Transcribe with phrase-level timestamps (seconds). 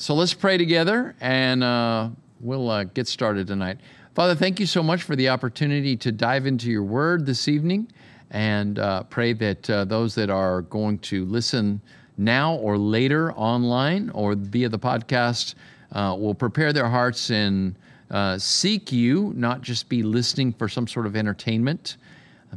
[0.00, 2.08] so let's pray together and uh,
[2.40, 3.76] we'll uh, get started tonight.
[4.14, 7.86] Father, thank you so much for the opportunity to dive into your word this evening
[8.30, 11.82] and uh, pray that uh, those that are going to listen
[12.16, 15.54] now or later online or via the podcast
[15.92, 17.76] uh, will prepare their hearts and
[18.10, 21.98] uh, seek you, not just be listening for some sort of entertainment,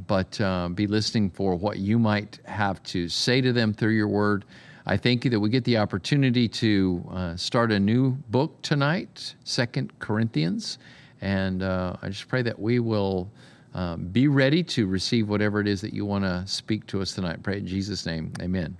[0.07, 0.39] but
[0.75, 4.45] be listening for what you might have to say to them through your word.
[4.85, 9.33] I thank you that we get the opportunity to uh, start a new book tonight,
[9.45, 10.77] Second Corinthians,
[11.21, 13.31] and uh, I just pray that we will
[13.73, 17.13] um, be ready to receive whatever it is that you want to speak to us
[17.13, 17.41] tonight.
[17.41, 18.75] Pray in Jesus' name, Amen.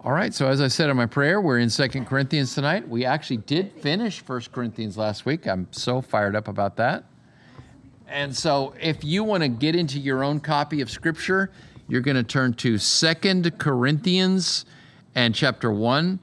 [0.00, 2.88] All right, so as I said in my prayer, we're in Second Corinthians tonight.
[2.88, 5.46] We actually did finish First Corinthians last week.
[5.46, 7.04] I'm so fired up about that.
[8.08, 11.52] And so, if you want to get into your own copy of Scripture,
[11.86, 14.64] you're going to turn to Second Corinthians
[15.14, 16.18] and chapter 1.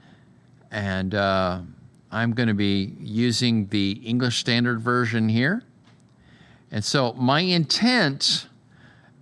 [0.70, 1.60] And uh,
[2.10, 5.62] I'm going to be using the English Standard Version here.
[6.70, 8.46] And so my intent,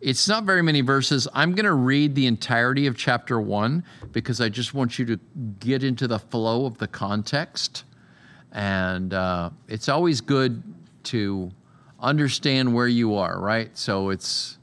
[0.01, 1.27] it's not very many verses.
[1.33, 5.19] I'm going to read the entirety of chapter 1 because I just want you to
[5.61, 7.85] get into the flow of the context.
[8.53, 10.63] And uh, it's always good
[11.05, 11.51] to
[12.01, 13.77] understand where you are, right?
[13.77, 14.59] So it's,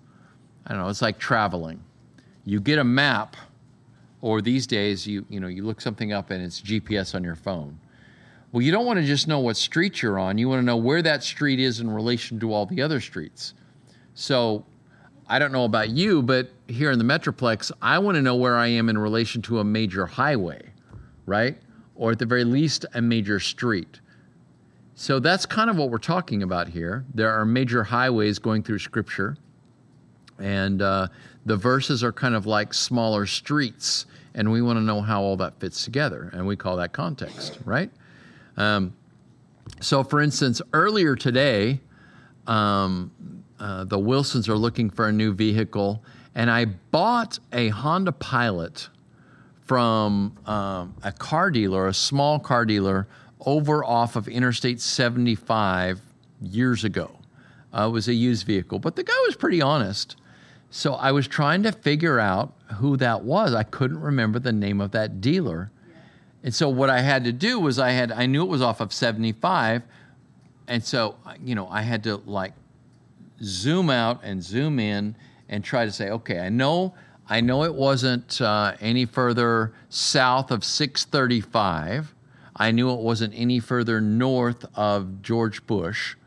[0.66, 1.84] I don't know, it's like traveling.
[2.46, 3.36] You get a map
[4.26, 7.36] or these days you you know you look something up and it's GPS on your
[7.36, 7.80] phone.
[8.52, 10.40] Well, you don't want to just know what street you're on.
[10.40, 13.54] You want to know where that street is in relation to all the other streets.
[14.16, 14.66] So,
[15.28, 18.56] I don't know about you, but here in the Metroplex, I want to know where
[18.56, 20.72] I am in relation to a major highway,
[21.28, 21.58] right?
[21.96, 24.00] Or at the very least, a major street.
[24.96, 27.06] So that's kind of what we're talking about here.
[27.14, 29.38] There are major highways going through Scripture,
[30.40, 31.08] and uh,
[31.46, 35.38] the verses are kind of like smaller streets and we want to know how all
[35.38, 37.90] that fits together, and we call that context, right?
[38.58, 38.94] Um,
[39.80, 41.80] so, for instance, earlier today,
[42.46, 43.12] um,
[43.60, 46.04] uh, the Wilsons are looking for a new vehicle,
[46.36, 48.90] and I bought a Honda Pilot
[49.64, 53.08] from um, a car dealer, a small car dealer,
[53.46, 56.02] over off of Interstate 75
[56.42, 57.12] years ago.
[57.74, 60.18] Uh, it was a used vehicle, but the guy was pretty honest.
[60.76, 63.54] So I was trying to figure out who that was.
[63.54, 65.72] I couldn't remember the name of that dealer.
[66.44, 68.82] And so what I had to do was I had I knew it was off
[68.82, 69.84] of 75
[70.68, 72.52] and so you know I had to like
[73.42, 75.16] zoom out and zoom in
[75.48, 76.94] and try to say okay I know
[77.30, 82.14] I know it wasn't uh, any further south of 635
[82.54, 86.18] I knew it wasn't any further north of George Bush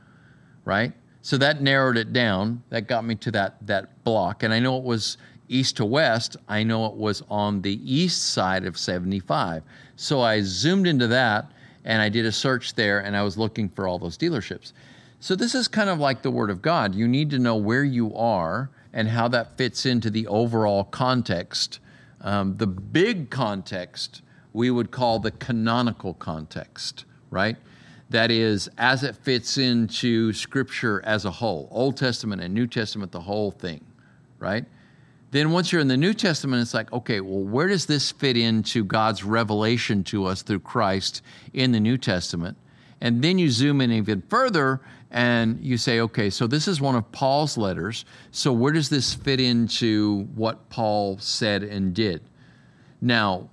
[0.65, 2.63] right so that narrowed it down.
[2.71, 5.19] That got me to that that block, and I know it was
[5.49, 6.37] east to west.
[6.49, 9.63] I know it was on the east side of 75.
[9.97, 11.51] So I zoomed into that
[11.89, 14.73] and I did a search there, and I was looking for all those dealerships.
[15.21, 16.95] So this is kind of like the Word of God.
[16.95, 21.81] You need to know where you are and how that fits into the overall context.
[22.21, 27.57] Um, the big context we would call the canonical context, right?
[28.11, 33.13] That is as it fits into scripture as a whole old testament and new testament
[33.13, 33.85] the whole thing
[34.39, 34.65] right?
[35.31, 38.37] Then once you're in the new testament it's like okay well where does this fit
[38.37, 42.57] into god's revelation to us through christ in the new testament?
[43.01, 44.81] And then you zoom in even further
[45.11, 48.05] and you say okay so this is one of paul's letters.
[48.31, 52.23] So where does this fit into what paul said and did?
[53.01, 53.51] Now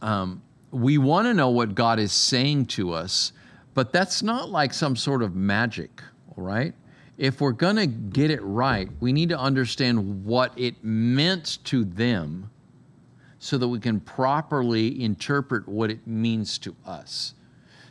[0.00, 3.32] um, we want to know what god is saying to us
[3.78, 6.02] but that's not like some sort of magic,
[6.36, 6.74] all right?
[7.16, 11.84] If we're going to get it right, we need to understand what it meant to
[11.84, 12.50] them
[13.38, 17.34] so that we can properly interpret what it means to us.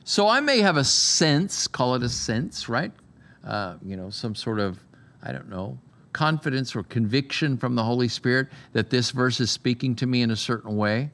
[0.04, 2.92] So I may have a sense, call it a sense, right?
[3.46, 4.84] Uh, you know, some sort of,
[5.24, 5.80] I don't know,
[6.12, 10.32] confidence or conviction from the Holy Spirit that this verse is speaking to me in
[10.32, 11.12] a certain way.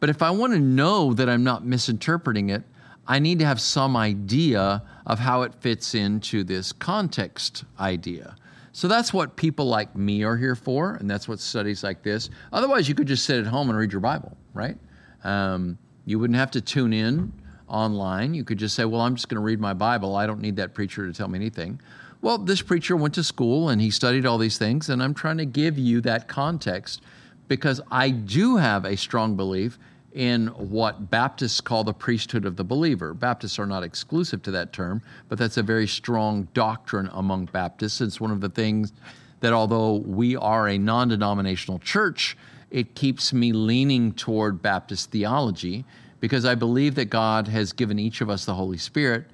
[0.00, 2.62] But if I want to know that I'm not misinterpreting it,
[3.08, 8.36] I need to have some idea of how it fits into this context idea.
[8.72, 12.28] So that's what people like me are here for, and that's what studies like this.
[12.52, 14.76] Otherwise, you could just sit at home and read your Bible, right?
[15.24, 17.32] Um, you wouldn't have to tune in
[17.68, 18.34] online.
[18.34, 20.14] You could just say, Well, I'm just going to read my Bible.
[20.14, 21.80] I don't need that preacher to tell me anything.
[22.20, 25.38] Well, this preacher went to school and he studied all these things, and I'm trying
[25.38, 27.02] to give you that context
[27.48, 29.78] because I do have a strong belief
[30.16, 33.12] in what Baptists call the priesthood of the believer.
[33.12, 38.00] Baptists are not exclusive to that term, but that's a very strong doctrine among Baptists.
[38.00, 38.94] It's one of the things
[39.40, 42.34] that, although we are a non denominational church,
[42.70, 45.84] it keeps me leaning toward Baptist theology
[46.18, 49.26] because I believe that God has given each of us the Holy Spirit,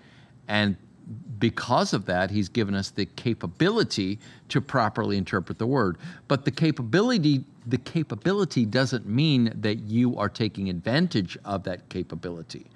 [0.49, 0.77] and
[1.43, 5.99] because of that, He's given us the capability to properly interpret the Word.
[6.29, 12.67] But the capability, the capability doesn't mean that you are taking advantage of that capability.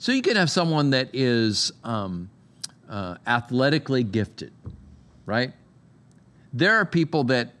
[0.00, 2.28] So you can have someone that is um,
[2.90, 4.52] uh, athletically gifted,
[5.24, 5.52] right?
[6.52, 7.54] There are people that,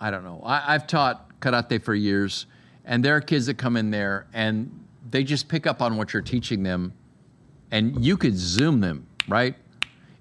[0.00, 2.46] I don't know, I, I've taught karate for years,
[2.86, 6.14] and there are kids that come in there and they just pick up on what
[6.14, 6.94] you're teaching them,
[7.70, 9.56] and you could zoom them, right?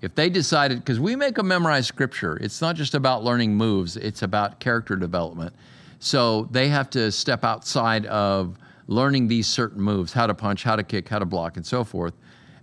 [0.03, 3.95] If they decided, because we make them memorize scripture, it's not just about learning moves,
[3.95, 5.55] it's about character development.
[5.99, 8.57] So they have to step outside of
[8.87, 11.85] learning these certain moves how to punch, how to kick, how to block, and so
[11.85, 12.13] forth.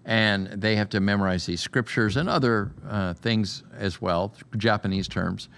[0.04, 5.48] And they have to memorize these scriptures and other uh, things as well, Japanese terms.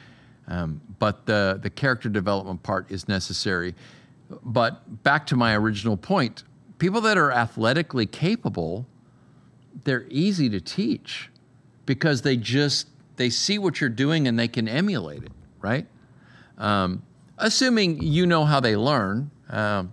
[0.46, 3.74] Um, but the, the character development part is necessary.
[4.44, 6.44] But back to my original point
[6.78, 8.86] people that are athletically capable,
[9.82, 11.28] they're easy to teach
[11.86, 15.86] because they just they see what you're doing and they can emulate it, right?
[16.58, 17.02] Um,
[17.38, 19.30] assuming you know how they learn.
[19.50, 19.92] Um,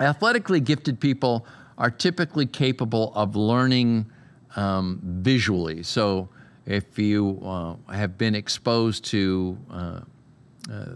[0.00, 1.46] athletically gifted people
[1.76, 4.06] are typically capable of learning
[4.56, 5.82] um, visually.
[5.82, 6.28] So
[6.66, 10.00] if you uh, have been exposed to uh, uh,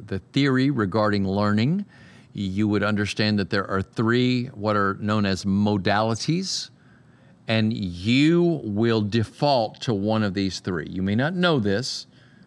[0.07, 1.85] the theory regarding learning,
[2.33, 6.71] you would understand that there are three what are known as modalities,
[7.47, 10.87] and you will default to one of these three.
[10.89, 12.07] You may not know this,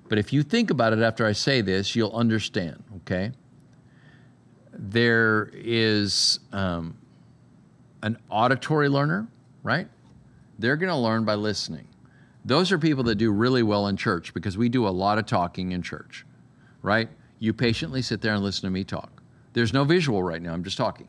[0.09, 3.31] but if you think about it after I say this, you'll understand, okay?
[4.73, 6.97] There is um,
[8.01, 9.27] an auditory learner,
[9.63, 9.87] right?
[10.59, 11.87] They're going to learn by listening.
[12.45, 15.25] Those are people that do really well in church because we do a lot of
[15.25, 16.25] talking in church,
[16.81, 17.09] right?
[17.39, 19.21] You patiently sit there and listen to me talk.
[19.53, 21.07] There's no visual right now, I'm just talking.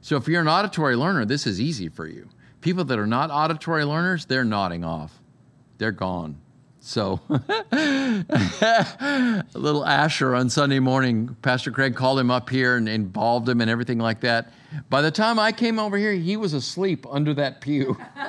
[0.00, 2.28] So if you're an auditory learner, this is easy for you.
[2.64, 5.20] People that are not auditory learners, they're nodding off.
[5.76, 6.40] They're gone.
[6.80, 8.24] So, a
[9.52, 13.70] little Asher on Sunday morning, Pastor Craig called him up here and involved him and
[13.70, 14.50] everything like that.
[14.88, 17.98] By the time I came over here, he was asleep under that pew.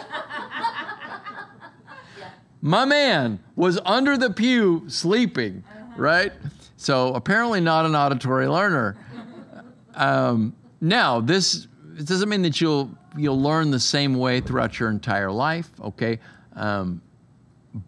[2.62, 5.64] My man was under the pew sleeping,
[5.96, 6.34] right?
[6.76, 8.98] So, apparently, not an auditory learner.
[9.94, 11.68] Um, now, this
[12.04, 15.70] doesn't mean that you'll you'll learn the same way throughout your entire life.
[15.82, 16.20] Okay,
[16.54, 17.02] um,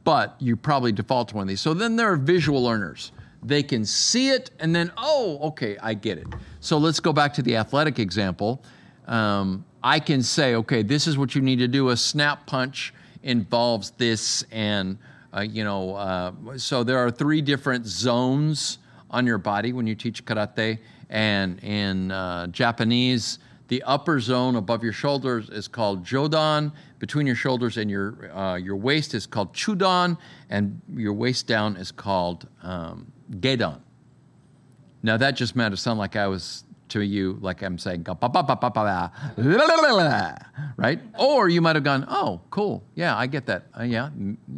[0.04, 1.62] but you probably default to one of these.
[1.62, 3.12] So then there are visual learners.
[3.44, 6.28] They can see it and then, oh, okay, I get it.
[6.60, 8.64] So let's go back to the athletic example.
[9.06, 11.90] Um, I can say, okay, this is what you need to do.
[11.90, 12.94] A snap punch
[13.24, 14.98] involves this, and
[15.34, 18.80] uh, you know, uh, so there are three different zones
[19.10, 20.80] on your body when you teach karate.
[21.10, 26.72] And in uh, Japanese, the upper zone above your shoulders is called jodan.
[27.00, 30.18] Between your shoulders and your uh, your waist is called chudan,
[30.50, 33.82] and your waist down is called um, gedan.
[35.04, 38.04] Now that just made it sound like I was to you like I'm saying
[40.78, 41.00] right?
[41.20, 43.68] Or you might have gone, oh, cool, yeah, I get that.
[43.78, 44.10] Uh, yeah,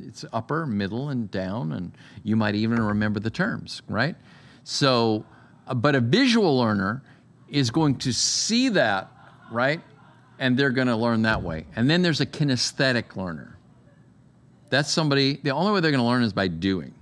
[0.05, 1.91] it's upper, middle, and down, and
[2.23, 4.15] you might even remember the terms, right?
[4.63, 5.25] So,
[5.67, 7.01] uh, but a visual learner
[7.51, 9.11] is going to see that,
[9.51, 9.81] right?
[10.37, 11.65] And they're going to learn that way.
[11.75, 13.57] And then there's a kinesthetic learner.
[14.69, 16.93] That's somebody, the only way they're going to learn is by doing.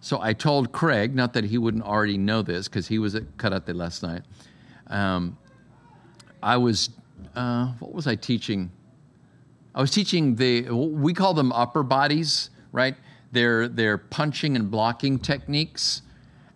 [0.00, 3.24] So I told Craig, not that he wouldn't already know this because he was at
[3.36, 4.22] karate last night.
[4.86, 5.36] Um,
[6.42, 6.90] I was,
[7.34, 8.70] uh, what was I teaching?
[9.74, 12.94] I was teaching the, we call them upper bodies, right?
[13.32, 16.02] They're, they're punching and blocking techniques.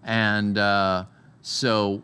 [0.05, 1.07] And uh,
[1.43, 2.03] so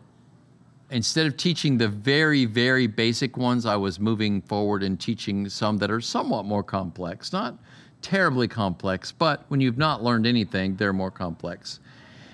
[0.91, 5.77] instead of teaching the very, very basic ones, I was moving forward and teaching some
[5.77, 7.33] that are somewhat more complex.
[7.33, 7.57] Not
[8.01, 11.79] terribly complex, but when you've not learned anything, they're more complex.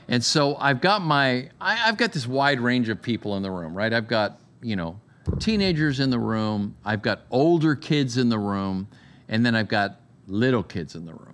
[0.08, 3.52] And so I've got my, I, have got this wide range of people in the
[3.52, 3.94] room, right?
[3.94, 5.00] I've got, you know,
[5.40, 8.88] teenagers in the room, I've got older kids in the room,
[9.30, 11.34] and then I've got little kids in the room.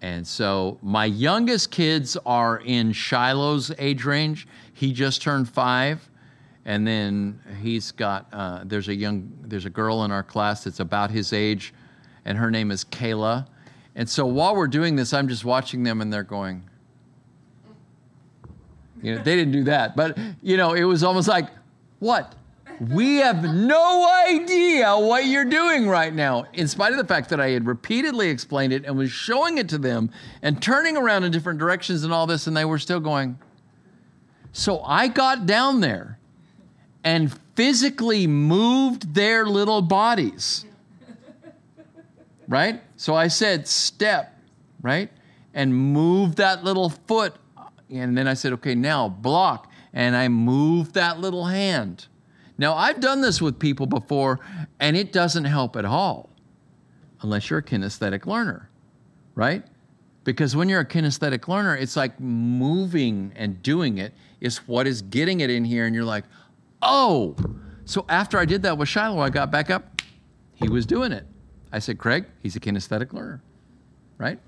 [0.00, 4.46] And so my youngest kids are in Shiloh's age range.
[4.76, 6.06] He just turned five.
[6.68, 10.80] And then he's got, uh, there's a young, there's a girl in our class that's
[10.80, 11.72] about his age,
[12.24, 13.46] and her name is Kayla.
[13.94, 16.68] And so while we're doing this, I'm just watching them and they're going,
[19.00, 21.46] you know, they didn't do that, but you know, it was almost like,
[22.00, 22.34] what?
[22.80, 27.40] We have no idea what you're doing right now, in spite of the fact that
[27.40, 30.10] I had repeatedly explained it and was showing it to them
[30.42, 33.38] and turning around in different directions and all this, and they were still going.
[34.56, 36.18] So I got down there
[37.04, 40.64] and physically moved their little bodies.
[42.48, 42.80] Right?
[42.96, 44.34] So I said, step,
[44.80, 45.10] right?
[45.52, 47.34] And move that little foot.
[47.90, 49.70] And then I said, okay, now block.
[49.92, 52.06] And I move that little hand.
[52.56, 54.40] Now, I've done this with people before,
[54.80, 56.30] and it doesn't help at all
[57.20, 58.70] unless you're a kinesthetic learner,
[59.34, 59.64] right?
[60.24, 65.02] Because when you're a kinesthetic learner, it's like moving and doing it is what is
[65.02, 65.86] getting it in here.
[65.86, 66.24] And you're like,
[66.82, 67.36] oh.
[67.84, 70.02] So after I did that with Shiloh, I got back up.
[70.54, 71.26] He was doing it.
[71.72, 73.42] I said, Craig, he's a kinesthetic learner,
[74.18, 74.38] right?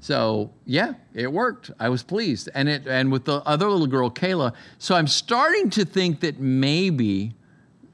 [0.00, 1.70] So yeah, it worked.
[1.78, 4.54] I was pleased, and it and with the other little girl, Kayla.
[4.78, 7.34] So I'm starting to think that maybe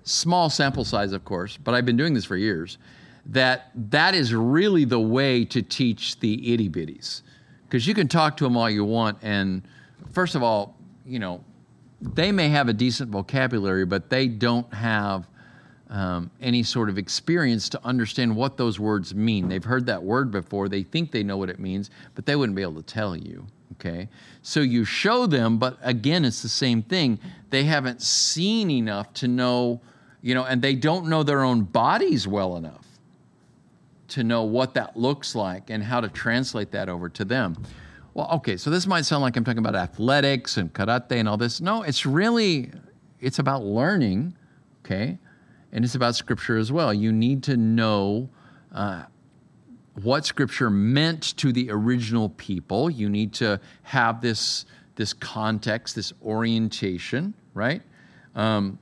[0.04, 2.78] small sample size, of course, but I've been doing this for years.
[3.26, 7.22] That that is really the way to teach the itty bitties,
[7.64, 9.62] because you can talk to them all you want, and
[10.16, 11.44] first of all, you know,
[12.00, 15.28] they may have a decent vocabulary, but they don't have
[15.90, 19.46] um, any sort of experience to understand what those words mean.
[19.46, 22.56] They've heard that word before, they think they know what it means, but they wouldn't
[22.56, 23.46] be able to tell you.
[23.72, 24.08] Okay?
[24.40, 27.18] So you show them, but again, it's the same thing.
[27.50, 29.82] They haven't seen enough to know,
[30.22, 32.86] you know, and they don't know their own bodies well enough
[34.08, 37.58] to know what that looks like and how to translate that over to them.
[38.16, 41.36] Well, okay, so this might sound like I'm talking about athletics and karate and all
[41.36, 41.60] this.
[41.60, 42.70] No, it's really
[43.20, 44.34] it's about learning,
[44.84, 45.18] okay?
[45.76, 46.94] and it's about Scripture as well.
[46.94, 48.30] You need to know
[48.72, 49.02] uh,
[50.02, 52.88] what Scripture meant to the original people.
[52.88, 57.82] You need to have this this context, this orientation, right?
[58.34, 58.78] Um,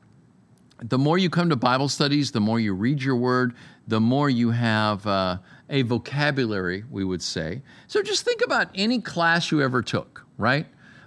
[0.81, 3.55] the more you come to Bible studies, the more you read your Word,
[3.89, 5.39] the more you have uh,
[5.71, 7.63] a vocabulary, we would say.
[7.87, 10.67] So just think about any class you ever took, right?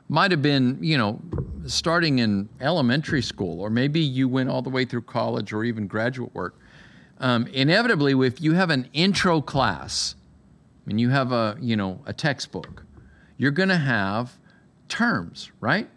[0.10, 1.20] might have been, you know,
[1.66, 5.88] starting in elementary school, or maybe you went all the way through college or even
[5.88, 6.58] graduate work.
[7.20, 10.16] Um, inevitably, if you have an intro class
[10.86, 12.86] and you have a, you know, a textbook,
[13.38, 14.38] you're going to have
[14.88, 15.90] terms, right?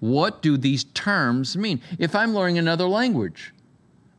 [0.00, 1.82] What do these terms mean?
[1.98, 3.52] If I'm learning another language,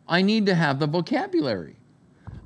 [0.08, 1.78] I need to have the vocabulary.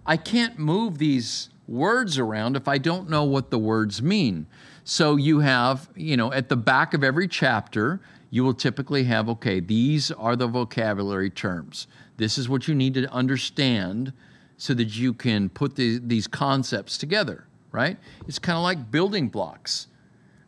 [0.06, 4.48] I can't move these words around if I don't know what the words mean.
[4.84, 9.30] So you have, you know, at the back of every chapter, you will typically have,
[9.30, 11.88] okay, these are the vocabulary terms.
[12.18, 14.12] This is what you need to understand
[14.58, 17.98] so that you can put the, these concepts together, right?
[18.28, 19.88] It's kind of like building blocks.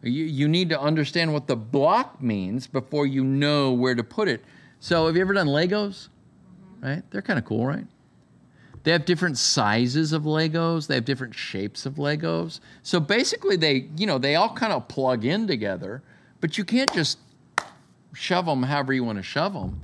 [0.02, 4.28] You, you need to understand what the block means before you know where to put
[4.28, 4.44] it.
[4.80, 6.10] So, have you ever done Legos?
[6.82, 7.02] Right?
[7.10, 7.88] They're kind of cool, right?
[8.86, 10.86] They have different sizes of Legos.
[10.86, 12.60] They have different shapes of Legos.
[12.84, 16.04] So basically, they you know they all kind of plug in together,
[16.40, 17.18] but you can't just
[18.14, 19.82] shove them however you want to shove them.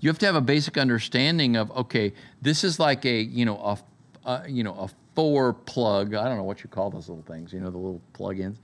[0.00, 3.78] You have to have a basic understanding of okay, this is like a you know
[4.24, 6.14] a, you know a four plug.
[6.14, 7.52] I don't know what you call those little things.
[7.52, 8.58] You know the little plug-ins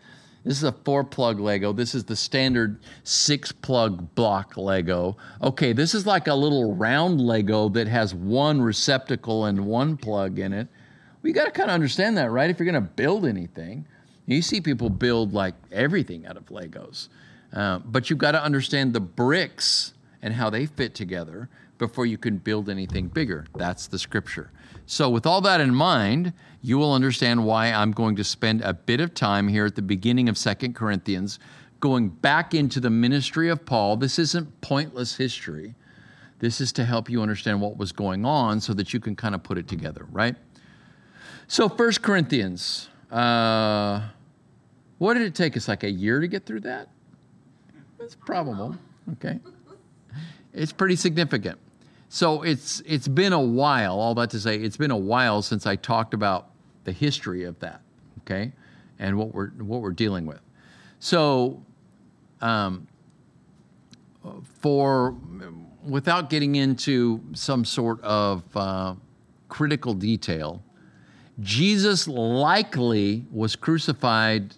[0.45, 1.73] this is a four plug Lego.
[1.73, 5.17] This is the standard six plug block Lego.
[5.43, 10.39] Okay, this is like a little round Lego that has one receptacle and one plug
[10.39, 10.69] in it.
[11.23, 12.51] We got to kind of understand that, right?
[12.51, 13.87] If you're going to build anything,
[14.27, 17.09] you see people build like everything out of Legos.
[17.53, 21.49] Uh, but you've got to understand the bricks and how they fit together
[21.79, 23.47] before you can build anything bigger.
[23.55, 24.51] That's the scripture.
[24.87, 26.35] So, with all that in mind,
[26.65, 29.83] you will understand why I'm going to spend a bit of time here at the
[29.83, 31.39] beginning of Second Corinthians
[31.79, 33.99] going back into the ministry of Paul.
[33.99, 35.75] This isn't pointless history.
[36.39, 39.35] This is to help you understand what was going on so that you can kind
[39.35, 40.37] of put it together, right?
[41.49, 44.09] So, First Corinthians, uh,
[44.97, 45.69] what did it take us?
[45.69, 46.89] Like a year to get through that?
[48.01, 48.75] It's probable.
[49.13, 49.39] Okay.
[50.55, 51.59] It's pretty significant.
[52.09, 54.01] So it's it's been a while.
[54.01, 56.54] All that to say, it's been a while since I talked about
[56.85, 57.81] the history of that,
[58.21, 58.53] okay,
[58.99, 60.41] and what we're what we're dealing with.
[60.99, 61.63] So,
[62.41, 62.87] um,
[64.61, 65.17] for
[65.87, 68.95] without getting into some sort of uh,
[69.49, 70.63] critical detail,
[71.41, 74.55] Jesus likely was crucified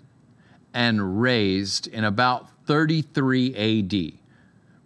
[0.75, 4.19] and raised in about 33 AD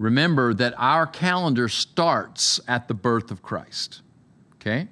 [0.00, 4.00] remember that our calendar starts at the birth of Christ.
[4.54, 4.88] Okay?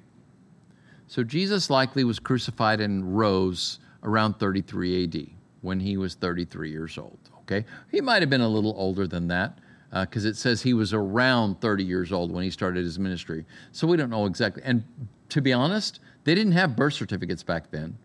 [1.09, 5.27] So Jesus likely was crucified and rose around 33 AD
[5.59, 7.17] when he was 33 years old.
[7.41, 7.65] Okay?
[7.91, 9.57] He might have been a little older than that
[9.91, 13.43] because uh, it says he was around 30 years old when he started his ministry.
[13.73, 14.63] So we don't know exactly.
[14.63, 14.85] And
[15.29, 17.97] to be honest, they didn't have birth certificates back then.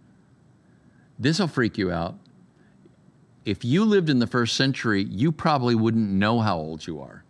[1.19, 2.17] This will freak you out
[3.45, 7.25] if you lived in the first century, you probably wouldn't know how old you are.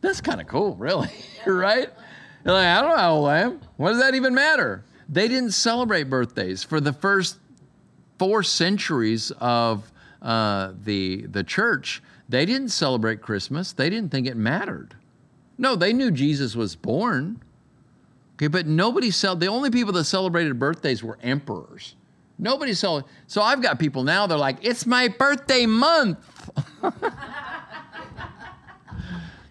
[0.00, 1.10] That's kind of cool, really,
[1.46, 1.90] right?
[2.44, 3.60] You're like, I don't know how old I am.
[3.76, 4.84] What does that even matter?
[5.08, 7.38] They didn't celebrate birthdays for the first
[8.18, 9.90] four centuries of
[10.22, 12.02] uh, the the church.
[12.28, 13.72] They didn't celebrate Christmas.
[13.72, 14.94] They didn't think it mattered.
[15.58, 17.40] No, they knew Jesus was born.
[18.36, 21.94] Okay, but nobody cel- the only people that celebrated birthdays were emperors.
[22.38, 23.14] Nobody celebrated.
[23.28, 26.18] So I've got people now, they're like, it's my birthday month.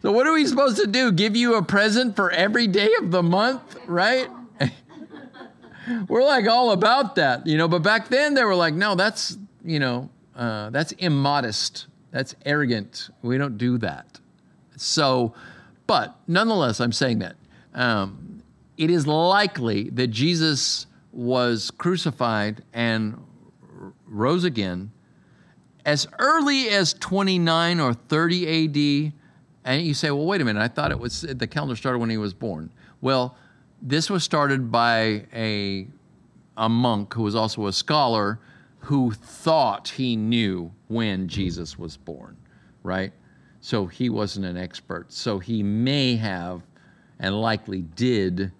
[0.04, 1.14] so what are we supposed to do?
[1.14, 4.28] Give you a present for every day of the month, right?
[6.10, 9.38] we're like all about that, you know, but back then they were like, no, that's,
[9.64, 11.88] you know, uh, that's immodest.
[12.12, 13.12] That's arrogant.
[13.22, 14.20] We don't do that.
[14.76, 15.34] So,
[15.88, 17.38] but nonetheless, I'm saying that.
[17.74, 18.44] Um,
[18.78, 23.24] it is likely that Jesus was crucified and
[24.06, 24.92] rose again
[25.86, 29.14] as early as 29 or 30 AD.
[29.66, 32.10] And you say, well, wait a minute, I thought it was the calendar started when
[32.10, 32.72] he was born.
[33.02, 33.38] Well,
[33.82, 35.88] this was started by a,
[36.58, 38.40] a monk who was also a scholar
[38.80, 42.36] who thought he knew when Jesus was born,
[42.84, 43.14] right?
[43.62, 45.12] So he wasn't an expert.
[45.14, 46.62] So he may have
[47.20, 48.52] and likely did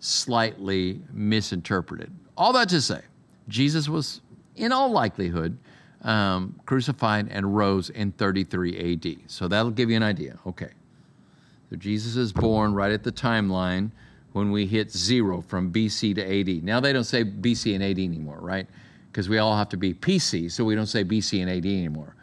[0.00, 2.12] slightly misinterpreted.
[2.36, 3.00] All that to say,
[3.48, 4.20] Jesus was,
[4.56, 5.56] in all likelihood,
[6.02, 9.30] um, crucified and rose in 33 AD.
[9.30, 10.38] So that'll give you an idea.
[10.46, 10.70] Okay.
[11.68, 13.90] So Jesus is born right at the timeline
[14.32, 16.64] when we hit zero from BC to AD.
[16.64, 18.66] Now they don't say BC and AD anymore, right?
[19.10, 22.14] Because we all have to be PC, so we don't say BC and AD anymore.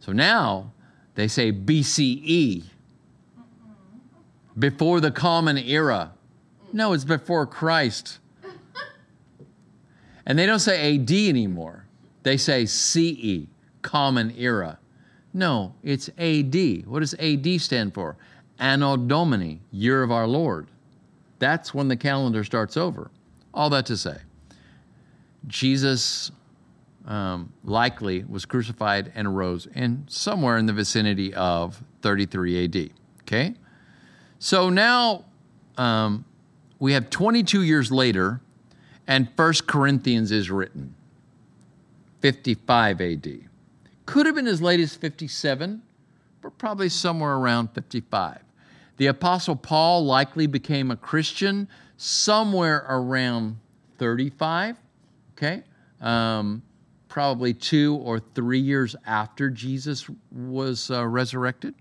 [0.00, 0.72] So now
[1.14, 2.64] they say BCE,
[4.58, 6.12] before the common era.
[6.72, 8.18] No, it's before Christ.
[10.24, 11.81] And they don't say AD anymore.
[12.22, 13.46] They say CE,
[13.82, 14.78] Common Era.
[15.34, 16.86] No, it's AD.
[16.86, 18.16] What does AD stand for?
[18.58, 20.68] Anno Domini, Year of Our Lord.
[21.38, 23.10] That's when the calendar starts over.
[23.52, 24.18] All that to say,
[25.46, 26.30] Jesus
[27.06, 32.90] um, likely was crucified and rose in somewhere in the vicinity of 33 AD.
[33.22, 33.54] Okay?
[34.38, 35.24] So now
[35.76, 36.24] um,
[36.78, 38.40] we have 22 years later,
[39.06, 40.94] and First Corinthians is written,
[42.22, 43.40] 55 AD.
[44.06, 45.82] Could have been as late as 57,
[46.40, 48.40] but probably somewhere around 55.
[48.96, 53.58] The Apostle Paul likely became a Christian somewhere around
[53.98, 54.76] 35,
[55.32, 55.64] okay?
[56.00, 56.62] Um,
[57.08, 61.74] probably two or three years after Jesus was uh, resurrected.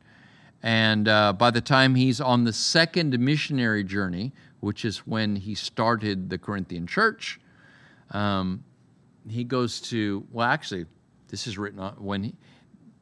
[0.63, 5.55] And uh, by the time he's on the second missionary journey, which is when he
[5.55, 7.39] started the Corinthian church,
[8.11, 8.63] um,
[9.29, 10.85] he goes to, well, actually,
[11.27, 12.35] this is written on when he,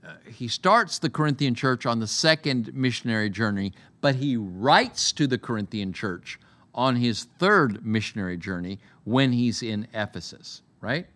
[0.05, 5.27] uh, he starts the Corinthian church on the second missionary journey, but he writes to
[5.27, 6.39] the Corinthian church
[6.73, 11.07] on his third missionary journey when he's in Ephesus, right?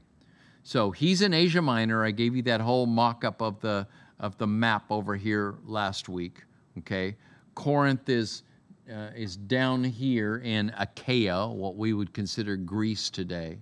[0.63, 2.03] So he's in Asia Minor.
[2.03, 3.87] I gave you that whole mock up of the,
[4.19, 6.43] of the map over here last week,
[6.79, 7.15] okay?
[7.55, 8.43] Corinth is,
[8.91, 13.59] uh, is down here in Achaia, what we would consider Greece today.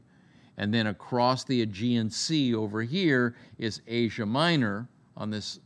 [0.61, 5.59] And then across the Aegean Sea over here is Asia Minor on this,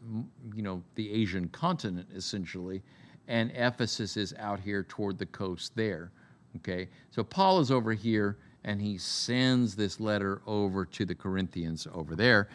[0.55, 2.81] you know, the Asian continent essentially.
[3.27, 6.11] And Ephesus is out here toward the coast there.
[6.55, 11.89] Okay, so Paul is over here and he sends this letter over to the Corinthians
[11.93, 12.47] over there,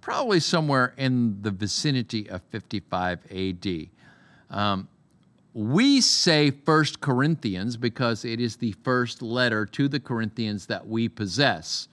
[0.00, 3.88] probably somewhere in the vicinity of 55 AD.
[4.48, 4.88] Um,
[5.54, 11.08] we say First Corinthians because it is the first letter to the Corinthians that we
[11.08, 11.86] possess.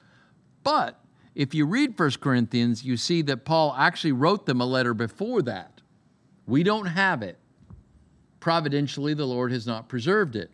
[0.64, 1.00] But
[1.36, 5.44] if you read First Corinthians, you see that Paul actually wrote them a letter before
[5.44, 5.80] that.
[6.48, 7.38] We don't have it.
[8.40, 10.50] Providentially, the Lord has not preserved it.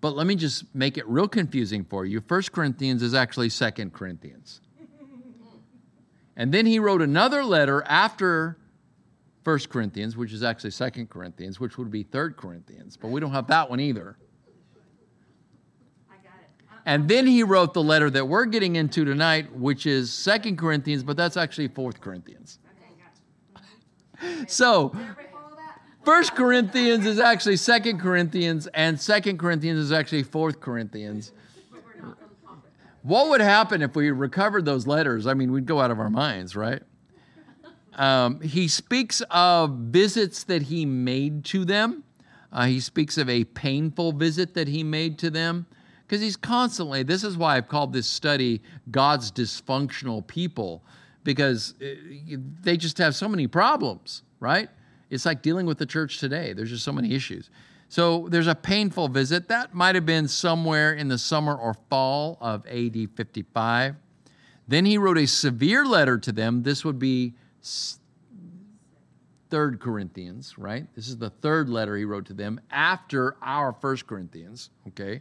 [0.00, 2.20] But let me just make it real confusing for you.
[2.20, 4.60] First Corinthians is actually Second Corinthians.
[6.34, 8.56] And then he wrote another letter after
[9.44, 13.32] First Corinthians, which is actually Second Corinthians, which would be Third Corinthians, but we don't
[13.32, 14.16] have that one either.
[16.10, 16.80] I got it.
[16.86, 21.02] And then he wrote the letter that we're getting into tonight, which is Second Corinthians,
[21.02, 22.58] but that's actually Fourth Corinthians.
[24.46, 24.94] So,
[26.04, 31.32] First Corinthians is actually Second Corinthians, and Second Corinthians is actually Fourth Corinthians.
[33.02, 35.26] What would happen if we recovered those letters?
[35.26, 36.82] I mean, we'd go out of our minds, right?
[37.94, 42.04] Um, he speaks of visits that he made to them.
[42.52, 45.66] Uh, he speaks of a painful visit that he made to them
[46.06, 50.82] because he's constantly, this is why I've called this study God's dysfunctional people,
[51.24, 51.86] because uh,
[52.60, 54.68] they just have so many problems, right?
[55.08, 56.52] It's like dealing with the church today.
[56.52, 57.48] There's just so many issues.
[57.88, 59.48] So there's a painful visit.
[59.48, 63.96] That might have been somewhere in the summer or fall of AD 55.
[64.68, 66.62] Then he wrote a severe letter to them.
[66.62, 67.34] This would be
[69.50, 70.86] Third Corinthians, right?
[70.96, 75.20] This is the third letter he wrote to them after our First Corinthians, okay?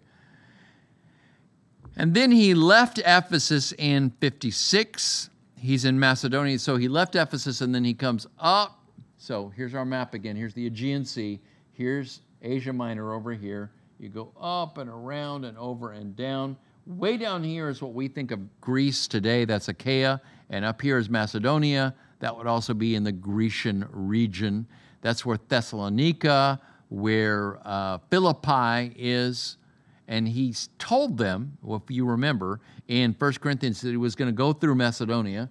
[1.96, 5.30] And then he left Ephesus in 56.
[5.58, 6.58] He's in Macedonia.
[6.60, 8.80] So he left Ephesus and then he comes up.
[9.18, 10.36] So here's our map again.
[10.36, 11.40] Here's the Aegean Sea.
[11.74, 13.72] Here's Asia Minor over here.
[14.00, 16.58] You go up and around and over and down.
[16.88, 19.46] Way down here is what we think of Greece today.
[19.46, 20.20] That's Achaia.
[20.50, 21.94] And up here is Macedonia.
[22.22, 24.68] That would also be in the Grecian region.
[25.02, 29.58] That's where Thessalonica, where uh, Philippi is.
[30.08, 34.28] And he told them, well, if you remember, in 1 Corinthians, that he was going
[34.30, 35.50] to go through Macedonia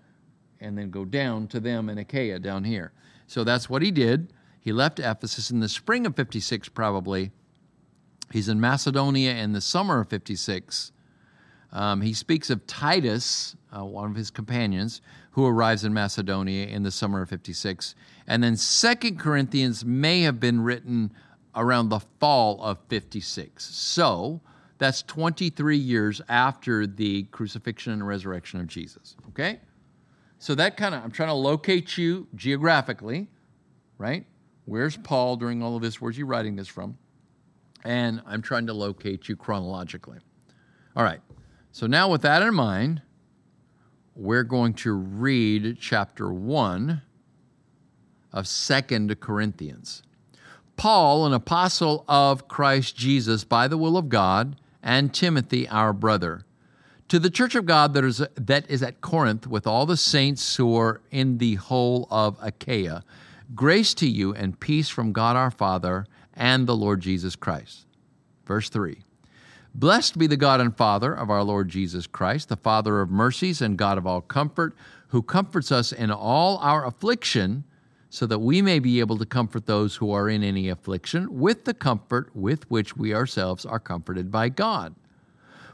[0.60, 2.92] and then go down to them in Achaia down here.
[3.26, 4.32] So that's what he did.
[4.60, 7.32] He left Ephesus in the spring of 56, probably.
[8.32, 10.92] He's in Macedonia in the summer of 56.
[11.72, 15.00] Um, he speaks of Titus, uh, one of his companions,
[15.32, 17.94] who arrives in Macedonia in the summer of 56.
[18.26, 21.12] And then Second Corinthians may have been written
[21.54, 23.64] around the fall of 56.
[23.64, 24.40] So
[24.78, 29.16] that's 23 years after the crucifixion and resurrection of Jesus.
[29.28, 29.60] Okay?
[30.38, 33.28] So that kind of, I'm trying to locate you geographically,
[33.98, 34.24] right?
[34.64, 36.00] Where's Paul during all of this?
[36.00, 36.96] Where's he writing this from?
[37.84, 40.18] And I'm trying to locate you chronologically.
[40.96, 41.20] All right.
[41.72, 43.02] So now, with that in mind,
[44.20, 47.00] we're going to read chapter 1
[48.34, 50.02] of Second Corinthians.
[50.76, 56.44] Paul, an apostle of Christ Jesus by the will of God, and Timothy, our brother,
[57.08, 60.56] to the church of God that is, that is at Corinth with all the saints
[60.56, 63.02] who are in the whole of Achaia,
[63.54, 66.04] grace to you and peace from God our Father
[66.34, 67.86] and the Lord Jesus Christ.
[68.44, 69.02] Verse 3.
[69.74, 73.62] Blessed be the God and Father of our Lord Jesus Christ, the Father of mercies
[73.62, 74.74] and God of all comfort,
[75.08, 77.64] who comforts us in all our affliction,
[78.08, 81.64] so that we may be able to comfort those who are in any affliction with
[81.64, 84.94] the comfort with which we ourselves are comforted by God.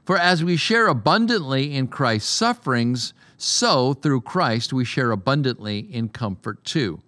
[0.05, 6.11] For as we share abundantly in Christ's sufferings, so through Christ we share abundantly in
[6.11, 7.01] comfort too.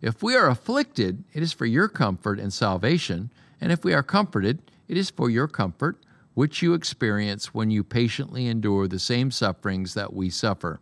[0.00, 4.04] If we are afflicted, it is for your comfort and salvation, and if we are
[4.04, 5.98] comforted, it is for your comfort
[6.38, 10.78] which you experience when you patiently endure the same sufferings that we suffer.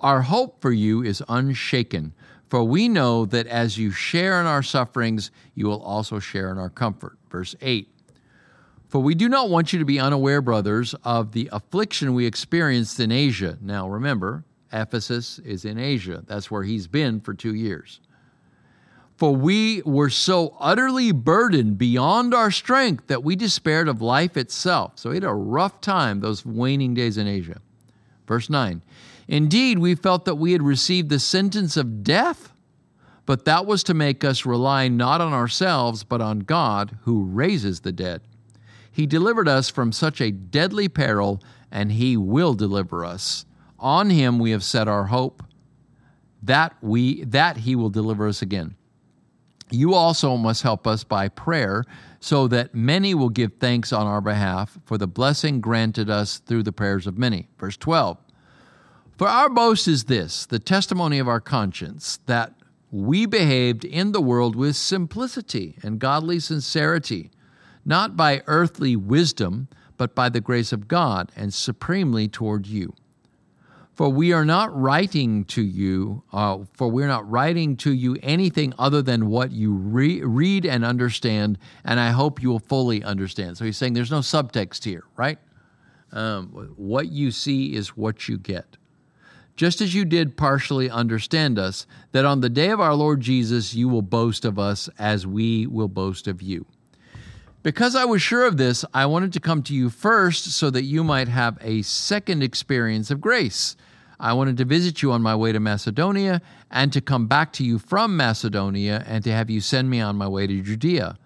[0.00, 2.14] Our hope for you is unshaken,
[2.48, 6.56] for we know that as you share in our sufferings, you will also share in
[6.56, 7.18] our comfort.
[7.28, 7.86] Verse 8
[8.88, 12.98] For we do not want you to be unaware, brothers, of the affliction we experienced
[12.98, 13.58] in Asia.
[13.60, 16.24] Now remember, Ephesus is in Asia.
[16.26, 18.00] That's where he's been for two years
[19.18, 24.92] for we were so utterly burdened beyond our strength that we despaired of life itself.
[24.94, 27.60] So we had a rough time those waning days in Asia.
[28.28, 28.80] Verse 9
[29.26, 32.52] Indeed, we felt that we had received the sentence of death,
[33.26, 37.80] but that was to make us rely not on ourselves, but on God who raises
[37.80, 38.22] the dead.
[38.90, 43.44] He delivered us from such a deadly peril, and He will deliver us.
[43.80, 45.42] On Him we have set our hope
[46.40, 48.76] that we that He will deliver us again.
[49.70, 51.84] You also must help us by prayer
[52.20, 56.62] so that many will give thanks on our behalf for the blessing granted us through
[56.64, 57.48] the prayers of many.
[57.58, 58.18] Verse 12
[59.16, 62.54] For our boast is this, the testimony of our conscience, that
[62.90, 67.30] we behaved in the world with simplicity and godly sincerity,
[67.84, 72.94] not by earthly wisdom, but by the grace of God, and supremely toward you.
[73.98, 78.72] For we are not writing to you, uh, for we're not writing to you anything
[78.78, 83.58] other than what you re- read and understand, and I hope you will fully understand.
[83.58, 85.40] So he's saying there's no subtext here, right?
[86.12, 88.76] Um, what you see is what you get.
[89.56, 93.74] Just as you did partially understand us, that on the day of our Lord Jesus
[93.74, 96.66] you will boast of us as we will boast of you.
[97.64, 100.84] Because I was sure of this, I wanted to come to you first so that
[100.84, 103.74] you might have a second experience of grace
[104.20, 107.64] I wanted to visit you on my way to Macedonia and to come back to
[107.64, 111.16] you from Macedonia and to have you send me on my way to Judea.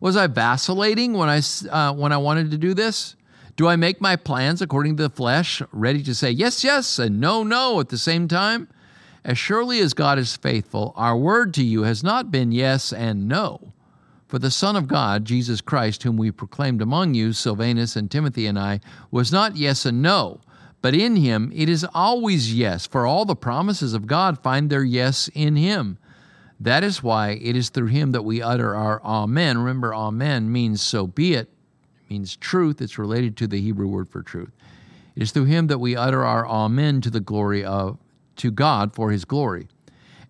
[0.00, 3.16] Was I vacillating when I, uh, when I wanted to do this?
[3.56, 7.20] Do I make my plans according to the flesh, ready to say yes, yes, and
[7.20, 8.68] no, no at the same time?
[9.24, 13.28] As surely as God is faithful, our word to you has not been yes and
[13.28, 13.72] no.
[14.26, 18.46] For the Son of God, Jesus Christ, whom we proclaimed among you, Silvanus and Timothy
[18.46, 20.40] and I, was not yes and no
[20.82, 24.84] but in him it is always yes, for all the promises of God find their
[24.84, 25.96] yes in him.
[26.60, 29.58] That is why it is through him that we utter our amen.
[29.58, 32.80] Remember, amen means so be it, it means truth.
[32.80, 34.52] It's related to the Hebrew word for truth.
[35.16, 37.98] It is through him that we utter our amen to the glory of
[38.36, 39.68] to God for his glory.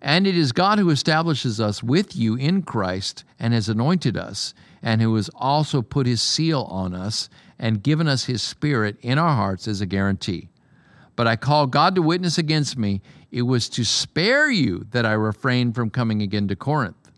[0.01, 4.53] And it is God who establishes us with you in Christ and has anointed us,
[4.83, 7.29] and who has also put his seal on us
[7.63, 10.49] and given us his spirit in our hearts as a guarantee.
[11.15, 15.13] But I call God to witness against me, it was to spare you that I
[15.13, 17.13] refrained from coming again to Corinth.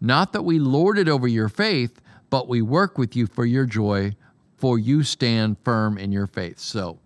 [0.00, 3.66] Not that we lord it over your faith, but we work with you for your
[3.66, 4.14] joy,
[4.56, 6.60] for you stand firm in your faith.
[6.60, 7.00] So,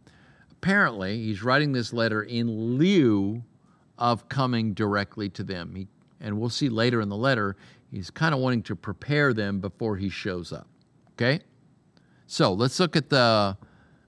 [0.50, 3.42] apparently, he's writing this letter in lieu
[3.96, 5.74] of coming directly to them.
[5.74, 5.88] He,
[6.20, 7.56] and we'll see later in the letter,
[7.90, 10.66] he's kind of wanting to prepare them before he shows up.
[11.14, 11.40] Okay?
[12.32, 13.58] So let's look at the,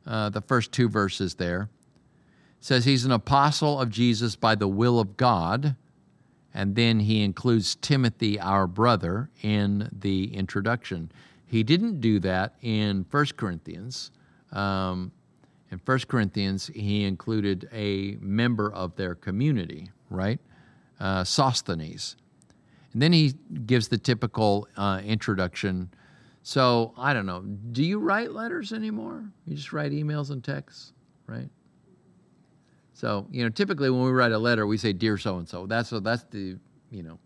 [0.07, 1.69] uh, the first two verses there.
[2.59, 5.77] It says he's an apostle of Jesus by the will of God.
[6.55, 11.13] And then he includes Timothy, our brother, in the introduction.
[11.45, 14.11] He didn't do that in 1 Corinthians.
[14.53, 15.13] Um,
[15.71, 20.41] in 1 Corinthians, he included a member of their community, right?
[20.99, 22.17] Uh, Sosthenes.
[22.95, 23.35] And then he
[23.67, 25.91] gives the typical uh, introduction.
[26.47, 27.41] So, I don't know.
[27.41, 29.25] Do you write letters anymore?
[29.47, 30.93] You just write emails and texts,
[31.27, 31.49] right?
[32.93, 35.65] So, you know, typically when we write a letter, we say, Dear so and so.
[35.67, 36.59] That's that's the,
[36.91, 37.19] you know,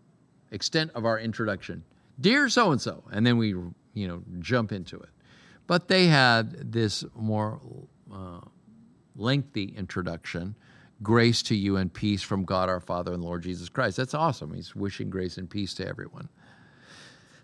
[0.51, 1.83] extent of our introduction.
[2.21, 3.03] Dear so and so.
[3.11, 3.49] And then we,
[3.93, 5.09] you know, jump into it.
[5.67, 7.59] But they had this more
[8.11, 8.39] uh,
[9.17, 10.55] lengthy introduction
[11.03, 13.97] grace to you and peace from God our Father and Lord Jesus Christ.
[13.97, 14.53] That's awesome.
[14.53, 16.29] He's wishing grace and peace to everyone.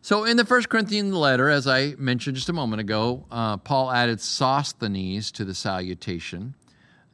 [0.06, 3.92] So, in the First Corinthian letter, as I mentioned just a moment ago, uh, Paul
[3.92, 6.54] added Sosthenes to the salutation.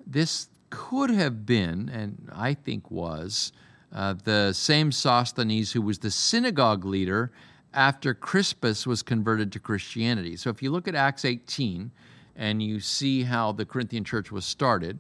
[0.06, 3.54] This could have been, and I think was,
[3.94, 7.32] uh, the same Sosthenes who was the synagogue leader
[7.74, 10.36] after Crispus was converted to Christianity.
[10.36, 11.92] So, if you look at Acts 18,
[12.36, 15.00] and you see how the Corinthian church was started.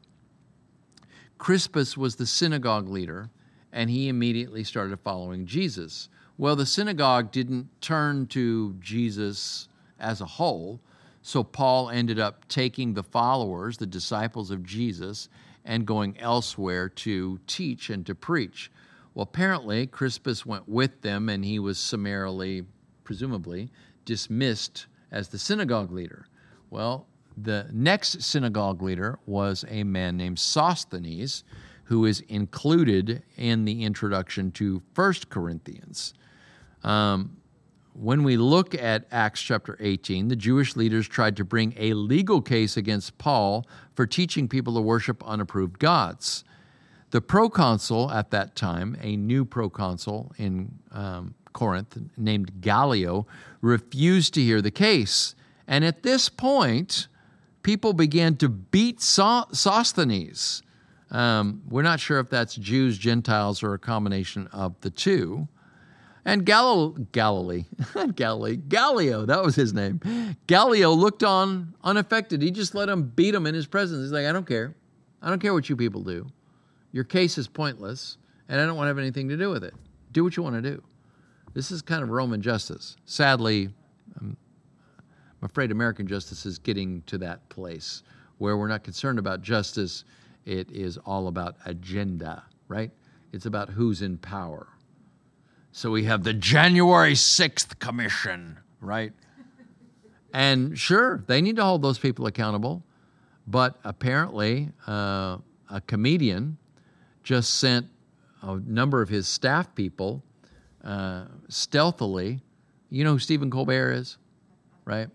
[1.37, 3.31] Crispus was the synagogue leader,
[3.73, 6.07] and he immediately started following Jesus.
[6.41, 9.67] Well, the synagogue didn't turn to Jesus
[9.99, 10.81] as a whole,
[11.21, 15.29] so Paul ended up taking the followers, the disciples of Jesus,
[15.63, 18.71] and going elsewhere to teach and to preach.
[19.13, 22.63] Well, apparently, Crispus went with them, and he was summarily,
[23.03, 23.69] presumably,
[24.03, 26.25] dismissed as the synagogue leader.
[26.71, 27.05] Well,
[27.37, 31.43] the next synagogue leader was a man named Sosthenes,
[31.83, 36.15] who is included in the introduction to First Corinthians.
[36.83, 37.37] Um,
[37.93, 42.41] when we look at Acts chapter 18, the Jewish leaders tried to bring a legal
[42.41, 46.43] case against Paul for teaching people to worship unapproved gods.
[47.11, 53.27] The proconsul at that time, a new proconsul in um, Corinth named Gallio,
[53.59, 55.35] refused to hear the case.
[55.67, 57.07] And at this point,
[57.63, 60.63] people began to beat Sosthenes.
[61.11, 65.49] Um, we're not sure if that's Jews, Gentiles, or a combination of the two.
[66.23, 67.65] And Gal- Galilee,
[68.15, 69.99] Galilee, Gallio, that was his name.
[70.45, 72.41] Gallio looked on unaffected.
[72.41, 74.03] He just let him beat him in his presence.
[74.03, 74.75] He's like, I don't care.
[75.21, 76.27] I don't care what you people do.
[76.91, 78.17] Your case is pointless,
[78.49, 79.73] and I don't want to have anything to do with it.
[80.11, 80.83] Do what you want to do.
[81.53, 82.97] This is kind of Roman justice.
[83.05, 83.69] Sadly,
[84.19, 84.37] I'm
[85.41, 88.03] afraid American justice is getting to that place
[88.37, 90.03] where we're not concerned about justice.
[90.45, 92.91] It is all about agenda, right?
[93.33, 94.67] It's about who's in power.
[95.71, 99.13] So we have the January 6th Commission, right?
[100.33, 102.83] And sure, they need to hold those people accountable.
[103.47, 105.37] But apparently, uh,
[105.69, 106.57] a comedian
[107.23, 107.87] just sent
[108.41, 110.23] a number of his staff people
[110.83, 112.41] uh, stealthily.
[112.89, 114.17] You know who Stephen Colbert is,
[114.85, 115.09] right?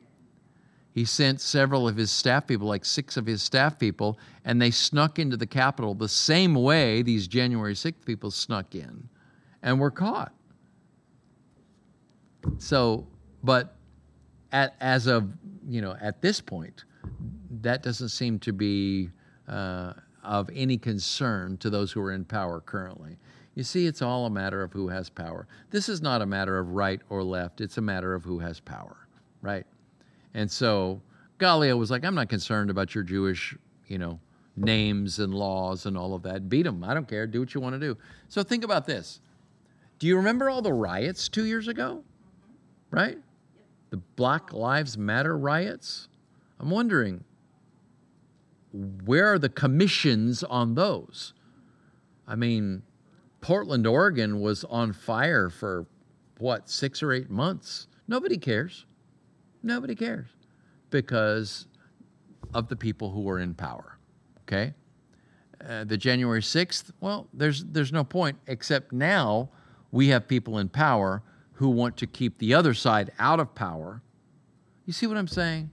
[0.97, 4.71] he sent several of his staff people, like six of his staff people, and they
[4.71, 9.07] snuck into the Capitol the same way these January 6th people snuck in
[9.63, 10.33] and were caught.
[12.59, 13.07] So,
[13.43, 13.77] but
[14.53, 15.31] at, as of,
[15.69, 16.85] you know, at this point,
[17.63, 19.11] that doesn't seem to be
[19.49, 19.93] uh,
[20.25, 23.17] of any concern to those who are in power currently.
[23.55, 25.47] You see, it's all a matter of who has power.
[25.71, 28.61] This is not a matter of right or left, it's a matter of who has
[28.61, 29.09] power,
[29.41, 29.65] right?
[30.35, 31.01] And so
[31.39, 34.21] Gallio was like, I'm not concerned about your Jewish, you know,
[34.57, 36.49] names and laws and all of that.
[36.49, 36.85] Beat them.
[36.85, 37.27] I don't care.
[37.27, 37.97] Do what you want to do.
[38.29, 39.21] So think about this.
[39.99, 42.03] Do you remember all the riots two years ago?
[42.91, 43.19] Right?
[43.91, 46.09] The Black Lives Matter riots?
[46.59, 47.25] I'm wondering,
[48.73, 51.35] where are the commissions on those?
[52.27, 52.83] I mean,
[53.41, 55.87] Portland, Oregon was on fire for
[56.39, 57.87] what, six or eight months.
[58.09, 58.87] Nobody cares.
[59.63, 60.29] Nobody cares
[60.91, 61.67] because
[62.55, 63.99] of the people who are in power.
[64.43, 64.75] Okay?
[65.67, 69.49] Uh, the January 6th, well, there's, there's no point, except now
[69.91, 71.23] we have people in power
[71.57, 74.03] who want to keep the other side out of power.
[74.85, 75.71] You see what I'm saying?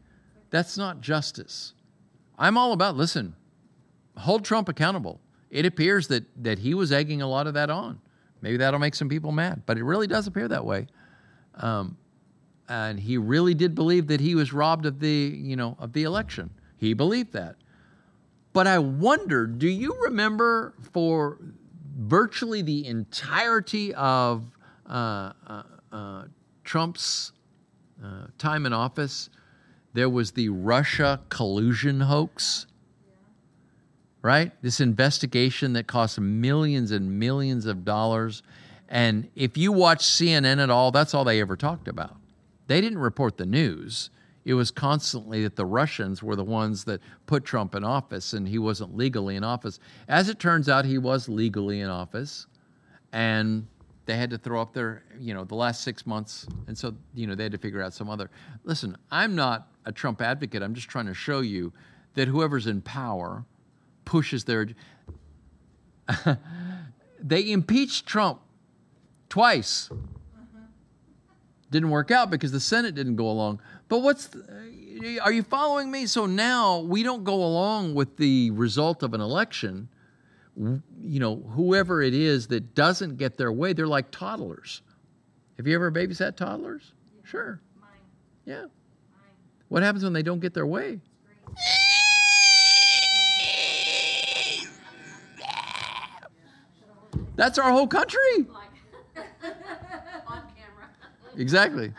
[0.50, 1.74] That's not justice.
[2.38, 3.36] I'm all about, listen,
[4.18, 5.20] hold Trump accountable.
[5.50, 8.00] It appears that, that he was egging a lot of that on.
[8.42, 10.88] Maybe that'll make some people mad, but it really does appear that way.
[11.56, 11.98] Um,
[12.70, 16.04] and he really did believe that he was robbed of the, you know, of the
[16.04, 16.50] election.
[16.78, 17.56] He believed that.
[18.54, 21.40] But I wonder, do you remember for
[21.98, 24.46] virtually the entirety of
[24.88, 25.64] uh, uh,
[25.94, 26.24] uh,
[26.64, 27.32] Trump's
[28.04, 29.30] uh, time in office,
[29.94, 32.66] there was the Russia collusion hoax?
[34.22, 34.52] Right?
[34.62, 38.44] This investigation that cost millions and millions of dollars.
[38.90, 42.18] And if you watch CNN at all, that's all they ever talked about.
[42.68, 44.10] They didn't report the news
[44.46, 48.48] it was constantly that the Russians were the ones that put Trump in office and
[48.48, 49.80] he wasn't legally in office.
[50.08, 52.48] As it turns out, he was legally in office
[53.14, 53.68] and
[54.06, 56.46] they had to throw up their, you know, the last six months.
[56.68, 58.30] And so, you know, they had to figure out some other.
[58.64, 60.62] Listen, I'm not a Trump advocate.
[60.62, 61.72] I'm just trying to show you
[62.16, 63.46] that whoever's in power
[64.06, 64.68] pushes their.
[67.20, 68.42] they impeached Trump
[69.30, 69.90] twice.
[69.92, 70.64] Mm-hmm.
[71.72, 73.62] Didn't work out because the Senate didn't go along.
[73.88, 76.08] But what's, the, are you following me?
[76.08, 79.88] So now we don't go along with the result of an election.
[80.56, 84.82] You know, whoever it is that doesn't get their way, they're like toddlers.
[85.58, 86.94] Have you ever babysat toddlers?
[87.16, 87.22] Yeah.
[87.30, 87.62] Sure.
[87.80, 87.90] Mine.
[88.46, 88.62] Yeah.
[88.62, 88.70] Mine.
[89.70, 91.00] What happens when they don't get their way?
[97.36, 98.20] That's our whole country.
[101.38, 101.94] exactly.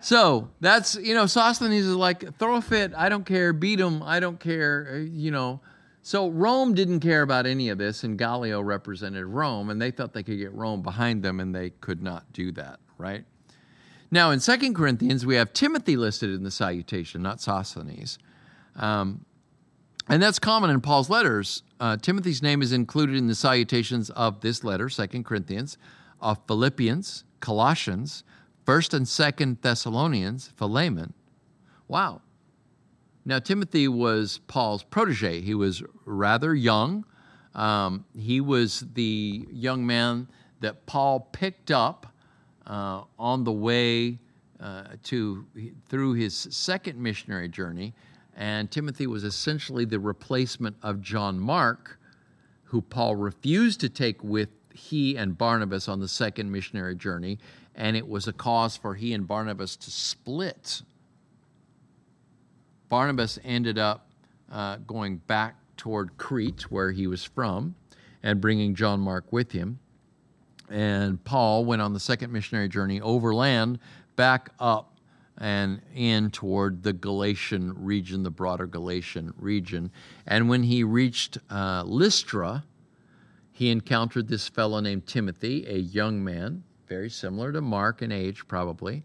[0.00, 4.02] So that's, you know, Sosthenes is like, throw a fit, I don't care, beat them,
[4.02, 5.60] I don't care, uh, you know.
[6.02, 10.12] So Rome didn't care about any of this, and Gallio represented Rome, and they thought
[10.12, 13.24] they could get Rome behind them, and they could not do that, right?
[14.10, 18.18] Now, in Second Corinthians, we have Timothy listed in the salutation, not Sosthenes.
[18.76, 19.24] Um,
[20.08, 21.62] and that's common in Paul's letters.
[21.78, 25.78] Uh, Timothy's name is included in the salutations of this letter, Second Corinthians,
[26.20, 28.24] of Philippians, Colossians,
[28.66, 31.14] First and Second Thessalonians, Philemon.
[31.88, 32.22] Wow.
[33.24, 35.40] Now, Timothy was Paul's protege.
[35.40, 37.04] He was rather young.
[37.54, 40.28] Um, he was the young man
[40.60, 42.06] that Paul picked up
[42.66, 44.18] uh, on the way
[44.60, 45.44] uh, to
[45.88, 47.94] through his second missionary journey.
[48.36, 51.98] And Timothy was essentially the replacement of John Mark,
[52.64, 57.38] who Paul refused to take with he and Barnabas on the second missionary journey
[57.74, 60.82] and it was a cause for he and Barnabas to split.
[62.92, 64.10] Barnabas ended up
[64.52, 67.74] uh, going back toward Crete, where he was from,
[68.22, 69.78] and bringing John Mark with him.
[70.68, 73.78] And Paul went on the second missionary journey overland
[74.14, 74.98] back up
[75.38, 79.90] and in toward the Galatian region, the broader Galatian region.
[80.26, 82.62] And when he reached uh, Lystra,
[83.52, 88.46] he encountered this fellow named Timothy, a young man very similar to Mark in age,
[88.48, 89.02] probably,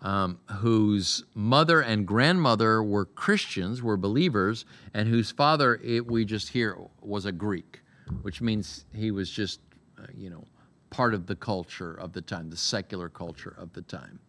[0.00, 6.50] um, whose mother and grandmother were Christians, were believers, and whose father, it, we just
[6.50, 7.80] hear, was a Greek,
[8.22, 9.60] which means he was just,
[9.98, 10.44] uh, you know,
[10.90, 14.20] part of the culture of the time, the secular culture of the time.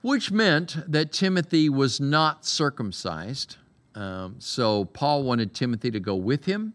[0.00, 3.56] Which meant that Timothy was not circumcised.
[3.94, 6.74] Um, so Paul wanted Timothy to go with him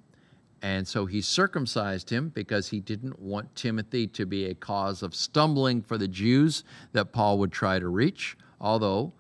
[0.62, 5.16] and so he circumcised him because he didn't want Timothy to be a cause of
[5.16, 9.14] stumbling for the Jews that Paul would try to reach, although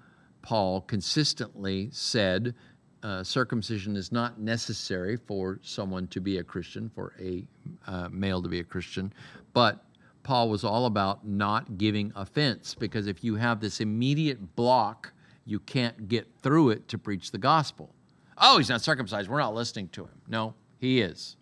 [0.43, 2.53] Paul consistently said
[3.03, 7.43] uh, circumcision is not necessary for someone to be a Christian, for a
[7.87, 9.11] uh, male to be a Christian.
[9.53, 9.83] But
[10.21, 15.13] Paul was all about not giving offense because if you have this immediate block,
[15.45, 17.95] you can't get through it to preach the gospel.
[18.37, 19.29] Oh, he's not circumcised.
[19.29, 20.21] We're not listening to him.
[20.27, 21.37] No, he is.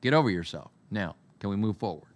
[0.00, 0.72] Get over yourself.
[0.90, 2.08] Now, can we move forward?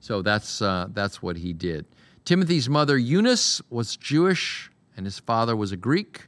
[0.00, 1.86] So that's, uh, that's what he did.
[2.24, 6.26] Timothy's mother, Eunice, was Jewish, and his father was a Greek.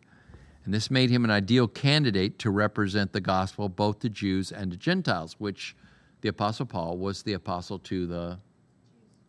[0.64, 4.70] And this made him an ideal candidate to represent the gospel both to Jews and
[4.70, 5.74] to Gentiles, which
[6.20, 8.38] the Apostle Paul was the apostle to the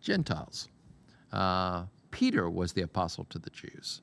[0.02, 0.68] Gentiles.
[1.32, 4.02] Uh, Peter was the apostle to the Jews.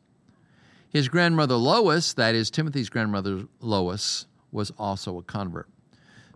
[0.88, 5.68] His grandmother Lois, that is Timothy's grandmother Lois, was also a convert.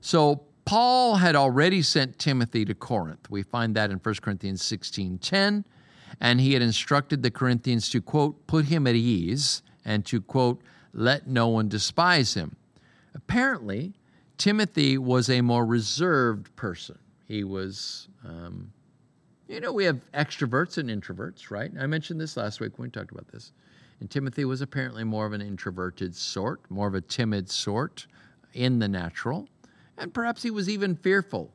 [0.05, 3.31] So Paul had already sent Timothy to Corinth.
[3.31, 5.65] We find that in 1 Corinthians 16:10,
[6.21, 10.61] and he had instructed the Corinthians to quote put him at ease and to quote
[10.93, 12.55] let no one despise him.
[13.15, 13.95] Apparently,
[14.37, 16.99] Timothy was a more reserved person.
[17.27, 18.75] He was, um,
[19.49, 21.73] you know, we have extroverts and introverts, right?
[21.81, 23.53] I mentioned this last week when we talked about this.
[24.01, 28.07] And Timothy was apparently more of an introverted sort, more of a timid sort
[28.53, 29.49] in the natural.
[29.99, 31.53] And perhaps he was even fearful.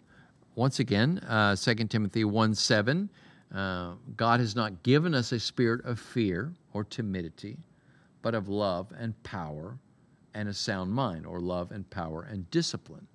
[0.56, 3.10] Once again, uh, 2 Timothy 1 7,
[3.54, 7.58] uh, God has not given us a spirit of fear or timidity,
[8.22, 9.78] but of love and power
[10.34, 13.08] and a sound mind, or love and power and discipline.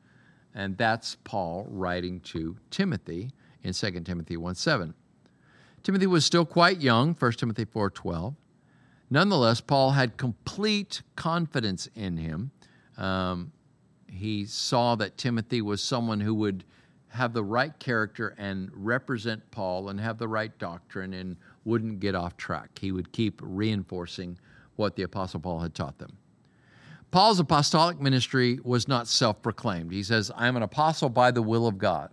[0.55, 3.31] And that's Paul writing to Timothy
[3.63, 4.95] in 2 Timothy 1 7.
[5.83, 8.35] Timothy was still quite young, 1 Timothy 4 12.
[9.11, 12.51] Nonetheless, Paul had complete confidence in him.
[12.97, 13.53] Um,
[14.15, 16.65] he saw that Timothy was someone who would
[17.09, 22.15] have the right character and represent Paul and have the right doctrine and wouldn't get
[22.15, 22.79] off track.
[22.79, 24.39] He would keep reinforcing
[24.77, 26.17] what the Apostle Paul had taught them.
[27.13, 29.93] Paul's apostolic ministry was not self proclaimed.
[29.93, 32.11] He says, I am an apostle by the will of God.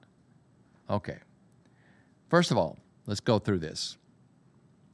[0.88, 1.18] Okay.
[2.30, 2.78] First of all,
[3.08, 3.98] let's go through this.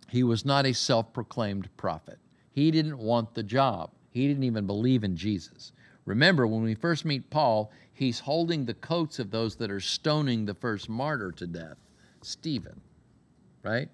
[0.09, 2.19] He was not a self proclaimed prophet.
[2.51, 5.73] He didn't want the job, he didn't even believe in Jesus.
[6.07, 10.45] Remember, when we first meet Paul, he's holding the coats of those that are stoning
[10.45, 11.77] the first martyr to death,
[12.21, 12.79] Stephen,
[13.61, 13.89] right?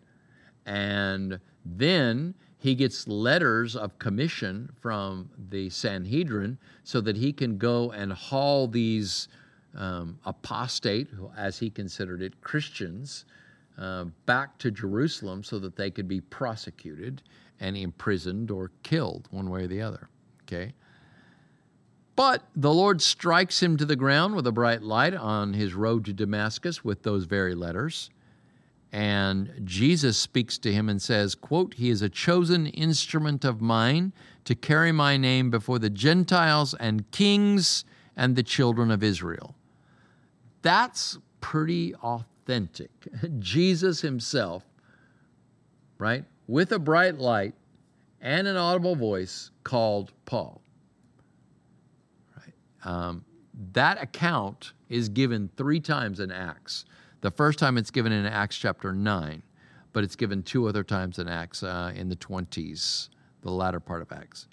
[0.67, 7.91] And then he gets letters of commission from the Sanhedrin so that he can go
[7.91, 9.27] and haul these
[9.75, 13.25] um, apostate, as he considered it, Christians,
[13.79, 17.23] uh, back to Jerusalem so that they could be prosecuted
[17.59, 20.09] and imprisoned or killed, one way or the other.
[20.43, 20.73] Okay?
[22.15, 26.05] But the Lord strikes him to the ground with a bright light on his road
[26.05, 28.11] to Damascus with those very letters
[28.93, 34.13] and Jesus speaks to him and says, quote, He is a chosen instrument of mine
[34.45, 37.85] to carry my name before the Gentiles and kings
[38.15, 39.55] and the children of Israel.
[40.61, 42.91] That's pretty authentic.
[43.39, 44.63] Jesus himself,
[45.97, 47.55] right, with a bright light
[48.21, 50.61] and an audible voice called Paul.
[52.85, 53.23] Um,
[53.73, 56.85] that account is given three times in Acts.
[57.21, 59.43] The first time it's given in Acts chapter 9,
[59.93, 63.09] but it's given two other times in Acts uh, in the 20s,
[63.41, 64.47] the latter part of Acts.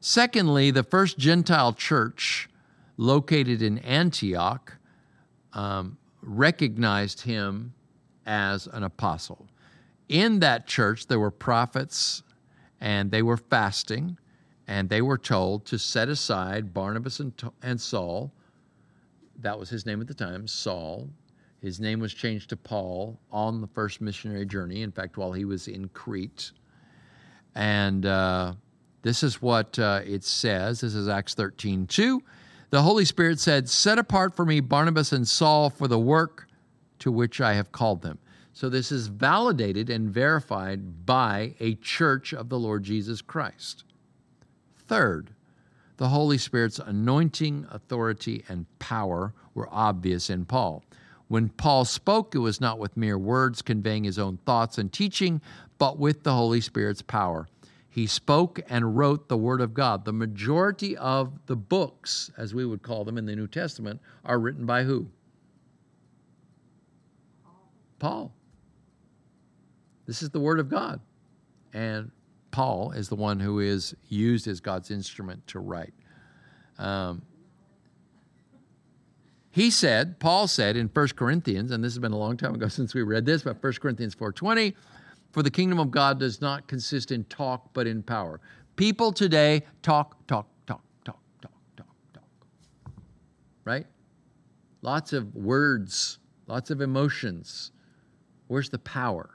[0.00, 2.48] Secondly, the first Gentile church
[2.96, 4.76] located in Antioch
[5.52, 7.74] um, recognized him
[8.26, 9.46] as an apostle.
[10.08, 12.22] In that church, there were prophets
[12.80, 14.18] and they were fasting,
[14.66, 18.32] and they were told to set aside Barnabas and, and Saul.
[19.40, 21.08] That was his name at the time, Saul,
[21.64, 25.46] his name was changed to Paul on the first missionary journey, in fact, while he
[25.46, 26.52] was in Crete.
[27.54, 28.52] And uh,
[29.00, 30.82] this is what uh, it says.
[30.82, 32.22] This is Acts 13 2.
[32.68, 36.48] The Holy Spirit said, Set apart for me Barnabas and Saul for the work
[36.98, 38.18] to which I have called them.
[38.52, 43.84] So this is validated and verified by a church of the Lord Jesus Christ.
[44.94, 45.30] Third,
[45.96, 50.84] the Holy Spirit's anointing, authority, and power were obvious in Paul.
[51.26, 55.40] When Paul spoke, it was not with mere words conveying his own thoughts and teaching,
[55.78, 57.48] but with the Holy Spirit's power.
[57.90, 60.04] He spoke and wrote the Word of God.
[60.04, 64.38] The majority of the books, as we would call them in the New Testament, are
[64.38, 65.08] written by who?
[67.98, 68.32] Paul.
[70.06, 71.00] This is the Word of God.
[71.72, 72.12] And
[72.54, 75.92] Paul is the one who is used as God's instrument to write.
[76.78, 77.22] Um,
[79.50, 82.68] he said, Paul said in 1 Corinthians, and this has been a long time ago
[82.78, 84.72] since we read this, but 1 Corinthians 4:20,
[85.32, 88.40] for the kingdom of God does not consist in talk but in power.
[88.76, 92.92] People today talk, talk, talk, talk, talk, talk, talk.
[93.64, 93.86] Right?
[94.80, 97.72] Lots of words, lots of emotions.
[98.46, 99.33] Where's the power?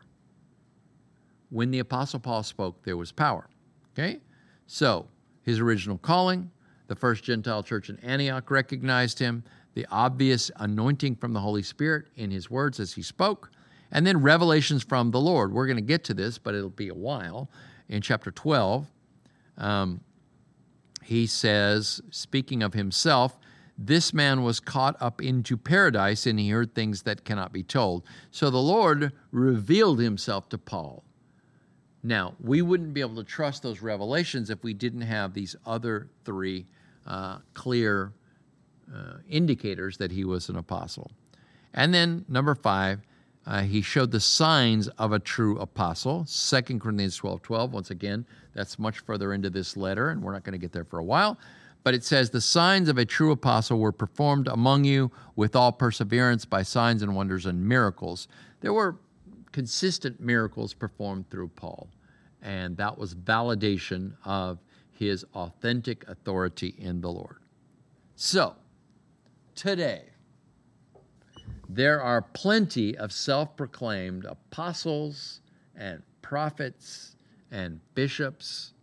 [1.49, 3.49] When the Apostle Paul spoke, there was power.
[3.93, 4.19] Okay?
[4.67, 5.07] So,
[5.41, 6.51] his original calling,
[6.87, 9.43] the first Gentile church in Antioch recognized him
[9.73, 13.51] the obvious anointing from the Holy Spirit in his words as he spoke,
[13.91, 15.53] and then revelations from the Lord.
[15.53, 17.49] We're going to get to this, but it'll be a while.
[17.87, 18.87] In chapter 12,
[19.57, 20.01] um,
[21.03, 23.39] he says, speaking of himself,
[23.77, 28.03] this man was caught up into paradise and he heard things that cannot be told.
[28.29, 31.03] So the Lord revealed himself to Paul.
[32.03, 36.07] Now, we wouldn't be able to trust those revelations if we didn't have these other
[36.23, 36.65] three
[37.05, 38.13] uh, clear
[38.93, 41.11] uh, indicators that he was an apostle.
[41.73, 43.01] And then number five,
[43.45, 46.25] uh, he showed the signs of a true apostle.
[46.25, 47.73] 2 Corinthians 12 12.
[47.73, 50.85] Once again, that's much further into this letter, and we're not going to get there
[50.85, 51.37] for a while.
[51.83, 55.71] But it says, The signs of a true apostle were performed among you with all
[55.71, 58.27] perseverance by signs and wonders and miracles.
[58.61, 58.97] There were
[59.51, 61.89] consistent miracles performed through Paul,
[62.41, 64.59] and that was validation of
[64.91, 67.37] his authentic authority in the Lord.
[68.15, 68.55] So,
[69.55, 70.03] today,
[71.69, 75.41] there are plenty of self proclaimed apostles
[75.75, 77.15] and prophets
[77.51, 78.73] and bishops.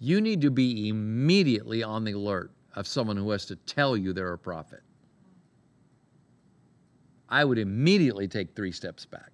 [0.00, 4.12] You need to be immediately on the alert of someone who has to tell you
[4.12, 4.80] they're a prophet.
[7.28, 9.30] I would immediately take three steps back.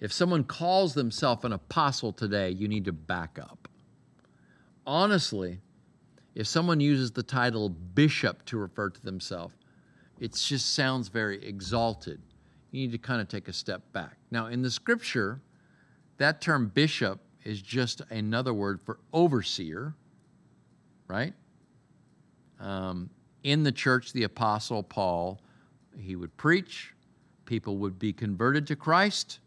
[0.00, 3.68] If someone calls themselves an apostle today, you need to back up.
[4.86, 5.60] Honestly,
[6.34, 9.54] if someone uses the title bishop to refer to themselves,
[10.20, 12.20] it just sounds very exalted.
[12.70, 14.16] You need to kind of take a step back.
[14.30, 15.40] Now, in the scripture,
[16.18, 19.94] that term bishop is just another word for overseer,
[21.08, 21.32] right?
[22.60, 23.10] Um,
[23.42, 25.40] in the church, the apostle Paul,
[25.98, 26.94] he would preach,
[27.46, 29.40] people would be converted to Christ,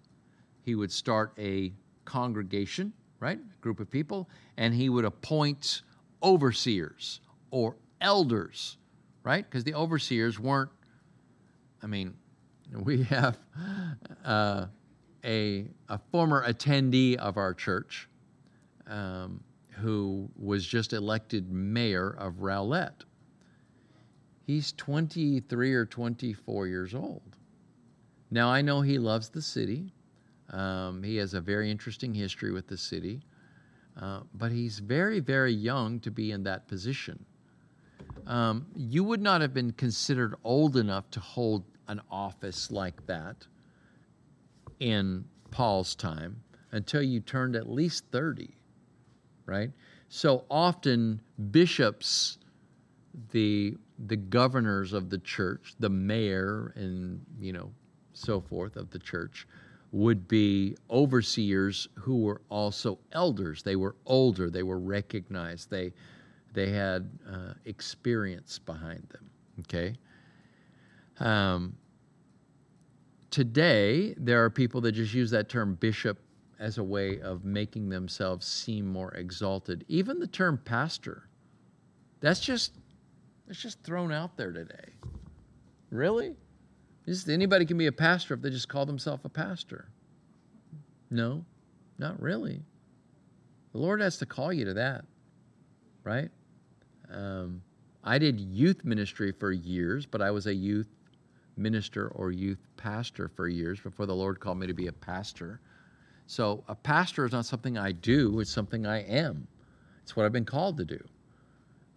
[0.63, 1.73] he would start a
[2.05, 3.39] congregation, right?
[3.39, 5.81] A group of people, and he would appoint
[6.23, 8.77] overseers or elders
[9.23, 9.43] right?
[9.47, 10.71] Because the overseers weren't,
[11.81, 12.13] I mean,
[12.73, 13.37] we have
[14.25, 14.67] uh,
[15.23, 18.09] a, a former attendee of our church
[18.87, 23.05] um, who was just elected mayor of Rowlett.
[24.45, 27.37] He's 23 or 24 years old.
[28.31, 29.93] Now, I know he loves the city.
[30.51, 33.21] Um, he has a very interesting history with the city.
[33.99, 37.25] Uh, but he's very, very young to be in that position
[38.27, 43.47] um, you would not have been considered old enough to hold an office like that
[44.79, 46.41] in Paul's time
[46.71, 48.55] until you turned at least 30,
[49.45, 49.71] right?
[50.09, 51.21] So often
[51.51, 52.37] bishops,
[53.31, 53.75] the
[54.07, 57.71] the governors of the church, the mayor and you know
[58.13, 59.47] so forth of the church
[59.91, 63.61] would be overseers who were also elders.
[63.63, 65.69] They were older, they were recognized.
[65.69, 65.93] They
[66.53, 69.29] they had uh, experience behind them.
[69.61, 69.95] Okay.
[71.19, 71.77] Um,
[73.29, 76.19] today, there are people that just use that term bishop
[76.59, 79.85] as a way of making themselves seem more exalted.
[79.87, 81.29] Even the term pastor,
[82.19, 82.73] that's just
[83.47, 84.93] it's just thrown out there today.
[85.89, 86.35] Really?
[87.05, 89.87] Just anybody can be a pastor if they just call themselves a pastor.
[91.09, 91.43] No,
[91.97, 92.61] not really.
[93.71, 95.05] The Lord has to call you to that,
[96.03, 96.29] right?
[97.09, 97.61] Um,
[98.03, 100.87] I did youth ministry for years, but I was a youth
[101.57, 105.59] minister or youth pastor for years before the Lord called me to be a pastor.
[106.27, 109.47] So a pastor is not something I do, it's something I am.
[110.03, 111.03] It's what I've been called to do.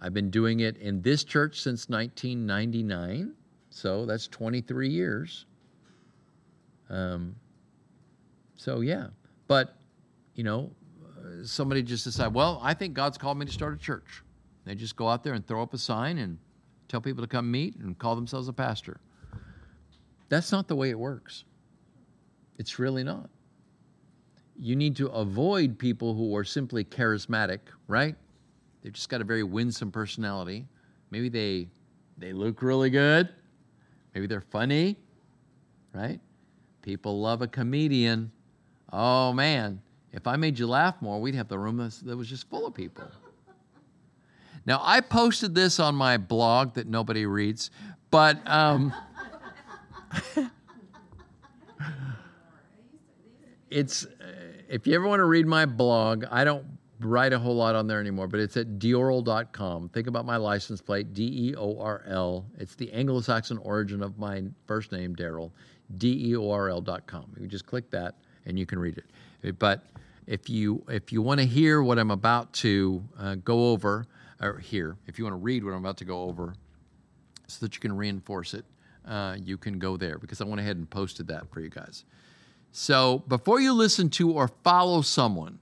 [0.00, 3.32] I've been doing it in this church since 1999,
[3.74, 5.46] so that's 23 years.
[6.88, 7.34] Um,
[8.54, 9.08] so yeah,
[9.48, 9.74] but
[10.36, 10.70] you know,
[11.42, 14.22] somebody just decide, well, I think God's called me to start a church.
[14.64, 16.38] They just go out there and throw up a sign and
[16.86, 19.00] tell people to come meet and call themselves a pastor.
[20.28, 21.44] That's not the way it works.
[22.58, 23.28] It's really not.
[24.56, 27.58] You need to avoid people who are simply charismatic,
[27.88, 28.14] right?
[28.82, 30.68] They've just got a very winsome personality.
[31.10, 31.66] Maybe they
[32.16, 33.30] they look really good.
[34.14, 34.96] Maybe they're funny,
[35.92, 36.20] right?
[36.82, 38.30] People love a comedian.
[38.92, 39.80] Oh man,
[40.12, 42.74] if I made you laugh more, we'd have the room that was just full of
[42.74, 43.04] people.
[44.66, 47.70] Now, I posted this on my blog that nobody reads,
[48.10, 48.94] but um,
[53.70, 54.06] it's
[54.70, 56.73] if you ever want to read my blog, I don't
[57.04, 59.88] write a whole lot on there anymore, but it's at deorl.com.
[59.90, 62.46] Think about my license plate, D E O R L.
[62.58, 65.50] It's the Anglo Saxon origin of my first name, Daryl,
[65.98, 67.32] D E O R L.com.
[67.38, 69.58] You just click that and you can read it.
[69.58, 69.84] But
[70.26, 74.06] if you if you want to hear what I'm about to uh, go over,
[74.40, 76.54] or here, if you want to read what I'm about to go over
[77.46, 78.64] so that you can reinforce it,
[79.06, 82.04] uh, you can go there because I went ahead and posted that for you guys.
[82.72, 85.58] So before you listen to or follow someone,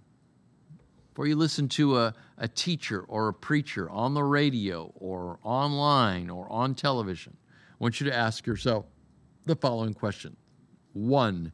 [1.12, 6.30] before you listen to a, a teacher or a preacher on the radio or online
[6.30, 8.86] or on television, I want you to ask yourself
[9.44, 10.34] the following question
[10.94, 11.52] One,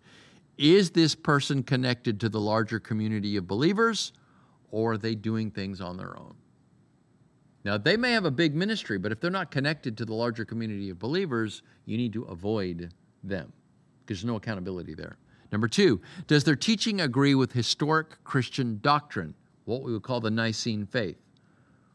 [0.58, 4.12] is this person connected to the larger community of believers
[4.70, 6.36] or are they doing things on their own?
[7.64, 10.44] Now, they may have a big ministry, but if they're not connected to the larger
[10.44, 12.94] community of believers, you need to avoid
[13.24, 13.52] them
[14.02, 15.16] because there's no accountability there.
[15.50, 19.34] Number two, does their teaching agree with historic Christian doctrine,
[19.68, 21.18] what we would call the Nicene faith?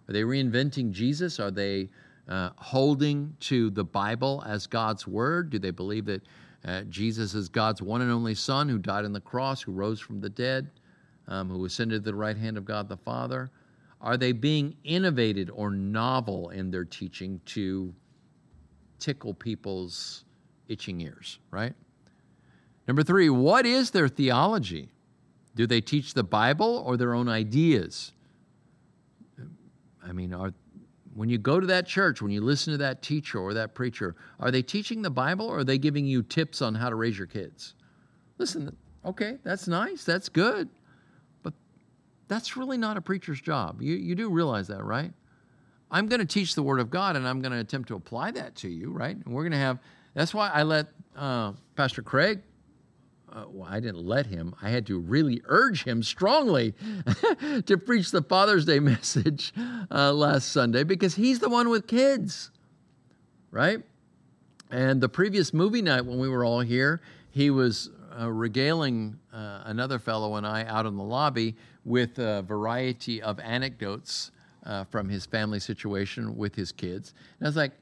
[0.07, 1.39] Are they reinventing Jesus?
[1.39, 1.89] Are they
[2.27, 5.49] uh, holding to the Bible as God's word?
[5.49, 6.21] Do they believe that
[6.65, 9.99] uh, Jesus is God's one and only Son who died on the cross, who rose
[9.99, 10.69] from the dead,
[11.27, 13.49] um, who ascended to the right hand of God the Father?
[13.99, 17.93] Are they being innovated or novel in their teaching to
[18.99, 20.25] tickle people's
[20.67, 21.73] itching ears, right?
[22.87, 24.92] Number three, what is their theology?
[25.55, 28.11] Do they teach the Bible or their own ideas?
[30.05, 30.53] I mean, are,
[31.13, 34.15] when you go to that church, when you listen to that teacher or that preacher,
[34.39, 37.17] are they teaching the Bible or are they giving you tips on how to raise
[37.17, 37.75] your kids?
[38.37, 38.75] Listen,
[39.05, 40.69] okay, that's nice, that's good,
[41.43, 41.53] but
[42.27, 43.81] that's really not a preacher's job.
[43.81, 45.13] You, you do realize that, right?
[45.91, 48.31] I'm going to teach the Word of God and I'm going to attempt to apply
[48.31, 49.15] that to you, right?
[49.15, 49.77] And we're going to have,
[50.15, 52.41] that's why I let uh, Pastor Craig
[53.33, 54.55] uh, well, I didn't let him.
[54.61, 56.75] I had to really urge him strongly
[57.65, 59.53] to preach the Father's Day message
[59.91, 62.51] uh, last Sunday because he's the one with kids,
[63.51, 63.81] right?
[64.69, 69.61] And the previous movie night when we were all here, he was uh, regaling uh,
[69.65, 71.55] another fellow and I out in the lobby
[71.85, 74.31] with a variety of anecdotes
[74.65, 77.13] uh, from his family situation with his kids.
[77.39, 77.73] And I was like,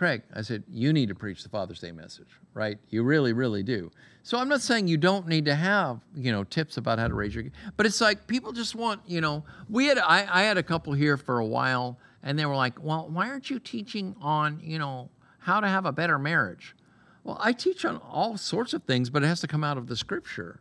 [0.00, 2.78] Craig, I said, you need to preach the Father's Day message, right?
[2.88, 3.90] You really, really do.
[4.22, 7.12] So I'm not saying you don't need to have, you know, tips about how to
[7.12, 10.42] raise your, kids, but it's like people just want, you know, we had, I, I
[10.44, 13.58] had a couple here for a while and they were like, well, why aren't you
[13.58, 16.74] teaching on, you know, how to have a better marriage?
[17.22, 19.86] Well, I teach on all sorts of things, but it has to come out of
[19.86, 20.60] the scripture.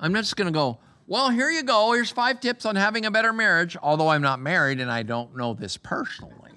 [0.00, 1.92] I'm not just going to go, well, here you go.
[1.92, 5.36] Here's five tips on having a better marriage, although I'm not married and I don't
[5.36, 6.47] know this personally.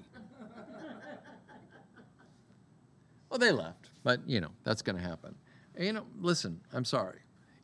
[3.31, 5.33] Well, they left, but you know, that's going to happen.
[5.75, 7.19] And, you know, listen, I'm sorry.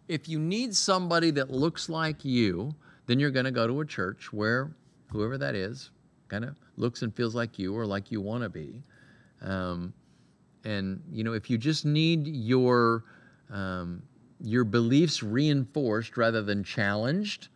[0.08, 2.74] If you need somebody that looks like you,
[3.06, 4.72] then you're going to go to a church where
[5.12, 5.92] whoever that is
[6.30, 8.82] kind of looks and feels like you or like you want to be.
[9.42, 9.94] Um,
[10.64, 13.04] and you know, if you just need your
[13.52, 14.02] um,
[14.40, 17.50] your beliefs reinforced rather than challenged,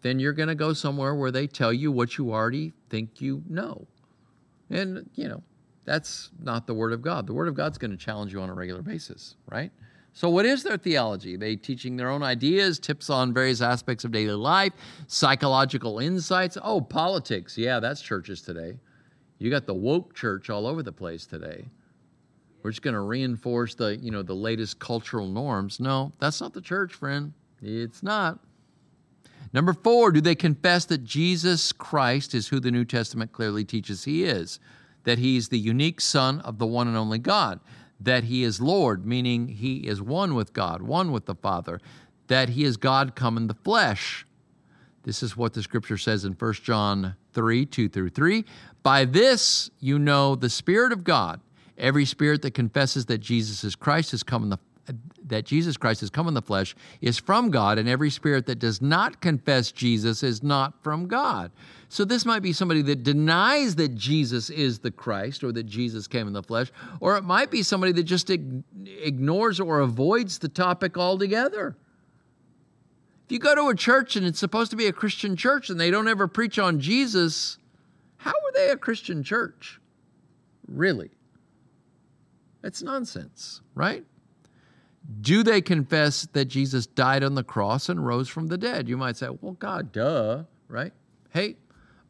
[0.00, 3.42] then you're going to go somewhere where they tell you what you already think you
[3.46, 3.86] know.
[4.70, 5.42] And you know,
[5.84, 7.26] that's not the Word of God.
[7.26, 9.70] The Word of God's going to challenge you on a regular basis, right?
[10.14, 11.34] So, what is their theology?
[11.34, 14.72] Are they teaching their own ideas, tips on various aspects of daily life,
[15.06, 16.58] psychological insights?
[16.62, 17.56] Oh, politics.
[17.56, 18.76] Yeah, that's churches today.
[19.38, 21.64] You got the woke church all over the place today.
[22.62, 25.80] We're just going to reinforce the, you know, the latest cultural norms.
[25.80, 27.32] No, that's not the church, friend.
[27.60, 28.38] It's not.
[29.52, 34.04] Number four, do they confess that Jesus Christ is who the New Testament clearly teaches
[34.04, 34.60] he is?
[35.04, 37.60] That he's the unique Son of the one and only God,
[38.00, 41.80] that he is Lord, meaning he is one with God, one with the Father,
[42.28, 44.26] that he is God come in the flesh.
[45.04, 48.44] This is what the scripture says in 1 John 3 2 through 3.
[48.82, 51.40] By this you know the Spirit of God.
[51.78, 54.58] Every spirit that confesses that Jesus is Christ has come in the
[55.24, 58.58] that Jesus Christ has come in the flesh is from God, and every spirit that
[58.58, 61.52] does not confess Jesus is not from God.
[61.92, 66.06] So this might be somebody that denies that Jesus is the Christ or that Jesus
[66.06, 70.48] came in the flesh, or it might be somebody that just ignores or avoids the
[70.48, 71.76] topic altogether.
[73.26, 75.78] If you go to a church and it's supposed to be a Christian church and
[75.78, 77.58] they don't ever preach on Jesus,
[78.16, 79.78] how are they a Christian church?
[80.66, 81.10] Really?
[82.64, 84.02] It's nonsense, right?
[85.20, 88.88] Do they confess that Jesus died on the cross and rose from the dead?
[88.88, 90.94] You might say, well, God, duh, right?
[91.28, 91.56] Hey,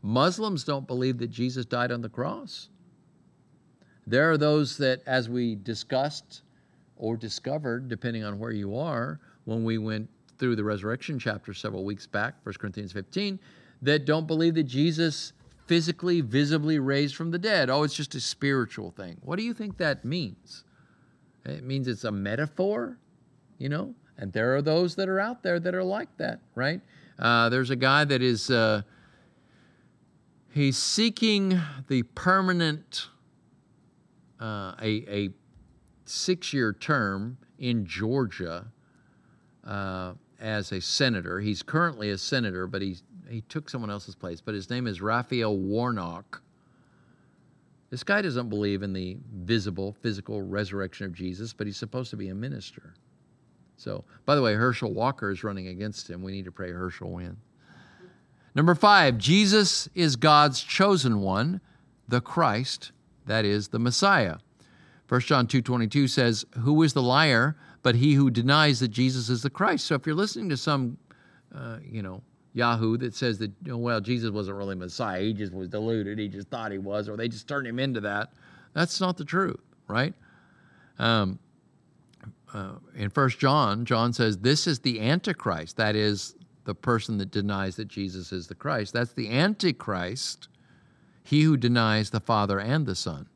[0.02, 2.68] Muslims don't believe that Jesus died on the cross.
[4.06, 6.42] There are those that, as we discussed
[6.96, 11.84] or discovered, depending on where you are, when we went through the resurrection chapter several
[11.84, 13.38] weeks back, 1 Corinthians 15,
[13.82, 15.32] that don't believe that Jesus
[15.66, 17.70] physically, visibly raised from the dead.
[17.70, 19.18] Oh, it's just a spiritual thing.
[19.22, 20.64] What do you think that means?
[21.44, 22.98] It means it's a metaphor,
[23.58, 23.94] you know?
[24.18, 26.80] And there are those that are out there that are like that, right?
[27.18, 28.82] Uh, there's a guy that is uh,
[30.52, 33.08] He's seeking the permanent,
[34.38, 35.30] uh, a, a
[36.04, 38.66] six year term in Georgia
[39.66, 41.40] uh, as a senator.
[41.40, 44.42] He's currently a senator, but he's, he took someone else's place.
[44.42, 46.42] But his name is Raphael Warnock.
[47.88, 52.16] This guy doesn't believe in the visible, physical resurrection of Jesus, but he's supposed to
[52.16, 52.92] be a minister.
[53.76, 56.22] So, by the way, Herschel Walker is running against him.
[56.22, 57.38] We need to pray Herschel win.
[58.54, 61.60] Number five, Jesus is God's chosen one,
[62.08, 62.92] the Christ,
[63.26, 64.36] that is the Messiah.
[65.08, 69.42] 1 John 2.22 says, Who is the liar but he who denies that Jesus is
[69.42, 69.86] the Christ?
[69.86, 70.96] So if you're listening to some,
[71.54, 72.22] uh, you know,
[72.54, 76.48] Yahoo that says that, well, Jesus wasn't really Messiah, he just was deluded, he just
[76.48, 78.32] thought he was, or they just turned him into that,
[78.74, 80.14] that's not the truth, right?
[80.98, 81.38] Um,
[82.52, 86.34] uh, in First John, John says, This is the Antichrist, that is
[86.64, 88.92] the person that denies that Jesus is the Christ.
[88.92, 90.48] That's the Antichrist,
[91.22, 93.28] he who denies the Father and the Son.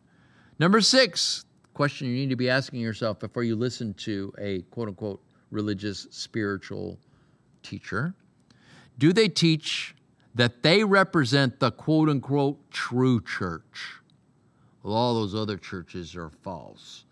[0.59, 4.89] Number six, question you need to be asking yourself before you listen to a quote
[4.89, 6.99] unquote religious spiritual
[7.63, 8.15] teacher
[8.99, 9.95] do they teach
[10.35, 14.01] that they represent the quote unquote true church?
[14.83, 17.05] Well, all those other churches are false.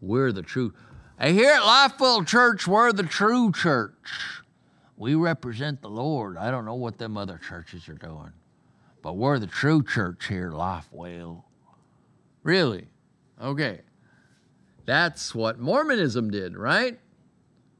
[0.00, 0.72] We're the true.
[1.18, 3.92] Hey, here at Lifewell Church, we're the true church.
[5.00, 6.36] We represent the Lord.
[6.36, 8.32] I don't know what them other churches are doing,
[9.00, 11.42] but we're the true church here Lifewell.
[12.42, 12.86] Really?
[13.40, 13.80] Okay.
[14.84, 17.00] That's what Mormonism did, right?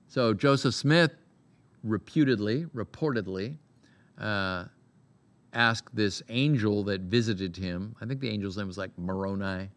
[0.09, 1.11] So Joseph Smith
[1.85, 3.59] reputedly, reportedly,
[4.19, 4.65] uh,
[5.53, 7.97] asked this angel that visited him.
[8.01, 9.69] I think the angel's name was like Moroni.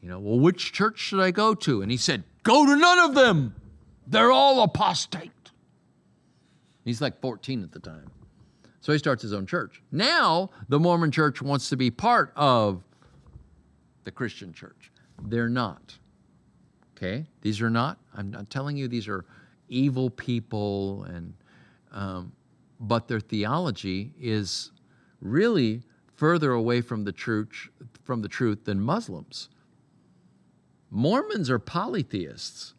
[0.00, 1.82] You know, well, which church should I go to?
[1.82, 3.54] And he said, Go to none of them.
[4.06, 5.30] They're all apostate.
[6.84, 8.10] He's like 14 at the time.
[8.80, 9.82] So he starts his own church.
[9.90, 12.82] Now, the Mormon church wants to be part of
[14.04, 14.92] the Christian church.
[15.22, 15.96] They're not.
[16.96, 17.26] Okay?
[17.40, 17.98] These are not.
[18.14, 19.24] I'm not telling you these are
[19.68, 21.34] evil people, and
[21.92, 22.32] um,
[22.78, 24.70] but their theology is
[25.20, 25.82] really
[26.16, 27.68] further away from the truth
[28.02, 29.48] from the truth than Muslims.
[30.90, 32.74] Mormons are polytheists.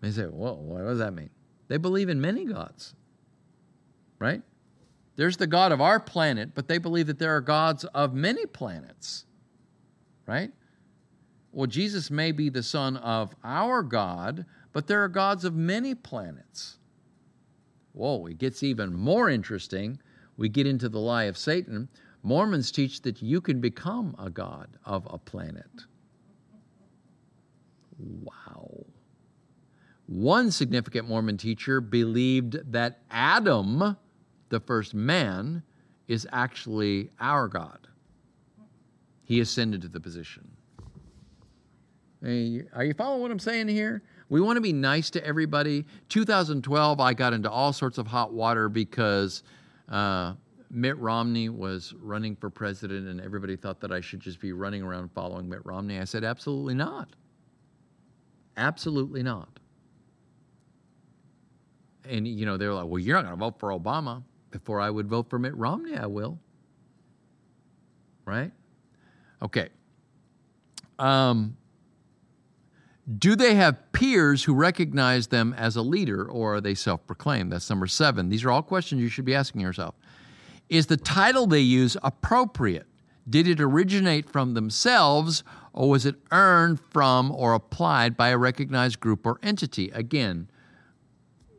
[0.00, 1.30] They say, "Whoa, what does that mean?"
[1.68, 2.94] They believe in many gods,
[4.18, 4.42] right?
[5.16, 8.46] There's the God of our planet, but they believe that there are gods of many
[8.46, 9.26] planets,
[10.26, 10.50] right?
[11.52, 15.94] Well, Jesus may be the son of our God, but there are gods of many
[15.94, 16.78] planets.
[17.92, 19.98] Whoa, it gets even more interesting.
[20.36, 21.88] We get into the lie of Satan.
[22.22, 25.84] Mormons teach that you can become a god of a planet.
[27.98, 28.84] Wow.
[30.08, 33.96] One significant Mormon teacher believed that Adam,
[34.48, 35.62] the first man,
[36.08, 37.86] is actually our God.
[39.22, 40.50] He ascended to the position.
[42.22, 44.02] Are you following what I'm saying here?
[44.30, 45.84] We want to be nice to everybody.
[46.08, 49.42] 2012, I got into all sorts of hot water because
[49.90, 50.32] uh,
[50.70, 54.82] Mitt Romney was running for president, and everybody thought that I should just be running
[54.82, 56.00] around following Mitt Romney.
[56.00, 57.10] I said, absolutely not.
[58.56, 59.60] Absolutely not.
[62.08, 64.22] And, you know, they're like, well, you're not going to vote for Obama.
[64.50, 66.38] Before I would vote for Mitt Romney, I will.
[68.24, 68.50] Right?
[69.42, 69.68] Okay.
[70.98, 71.56] Um,
[73.18, 77.52] do they have peers who recognize them as a leader or are they self proclaimed?
[77.52, 78.28] That's number seven.
[78.28, 79.94] These are all questions you should be asking yourself.
[80.68, 82.86] Is the title they use appropriate?
[83.28, 85.42] Did it originate from themselves
[85.72, 89.90] or was it earned from or applied by a recognized group or entity?
[89.90, 90.50] Again,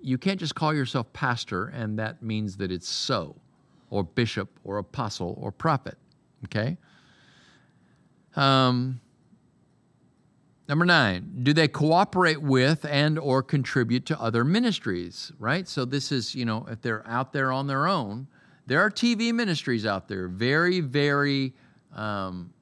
[0.01, 3.35] you can't just call yourself pastor and that means that it's so,
[3.89, 5.97] or bishop, or apostle, or prophet.
[6.45, 6.77] Okay?
[8.35, 9.01] Um,
[10.69, 15.67] Number nine, do they cooperate with and or contribute to other ministries, right?
[15.67, 18.27] So this is, you know, if they're out there on their own,
[18.67, 21.55] there are TV ministries out there, very, very,
[21.95, 22.53] um,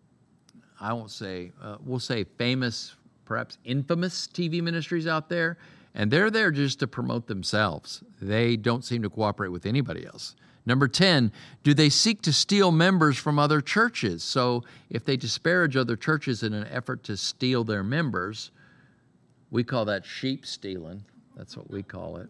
[0.79, 5.57] I won't say, uh, we'll say famous, perhaps infamous TV ministries out there,
[5.97, 8.03] and they're there just to promote themselves.
[8.21, 10.35] They don't seem to cooperate with anybody else.
[10.63, 11.31] Number 10,
[11.63, 14.23] do they seek to steal members from other churches?
[14.23, 18.51] So if they disparage other churches in an effort to steal their members,
[19.49, 21.03] we call that sheep stealing.
[21.35, 22.29] That's what we call it.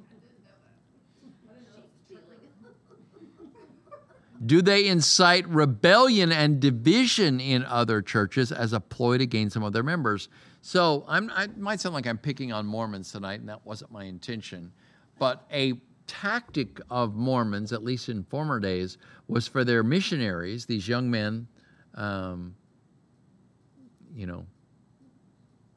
[4.45, 9.63] Do they incite rebellion and division in other churches as a ploy to gain some
[9.63, 10.29] of their members?
[10.67, 14.03] So I'm, I might sound like I'm picking on Mormons tonight, and that wasn't my
[14.03, 14.73] intention.
[15.17, 15.75] But a
[16.07, 18.97] tactic of Mormons, at least in former days,
[19.29, 21.47] was for their missionaries, these young men,
[21.95, 22.53] um,
[24.13, 24.45] you know,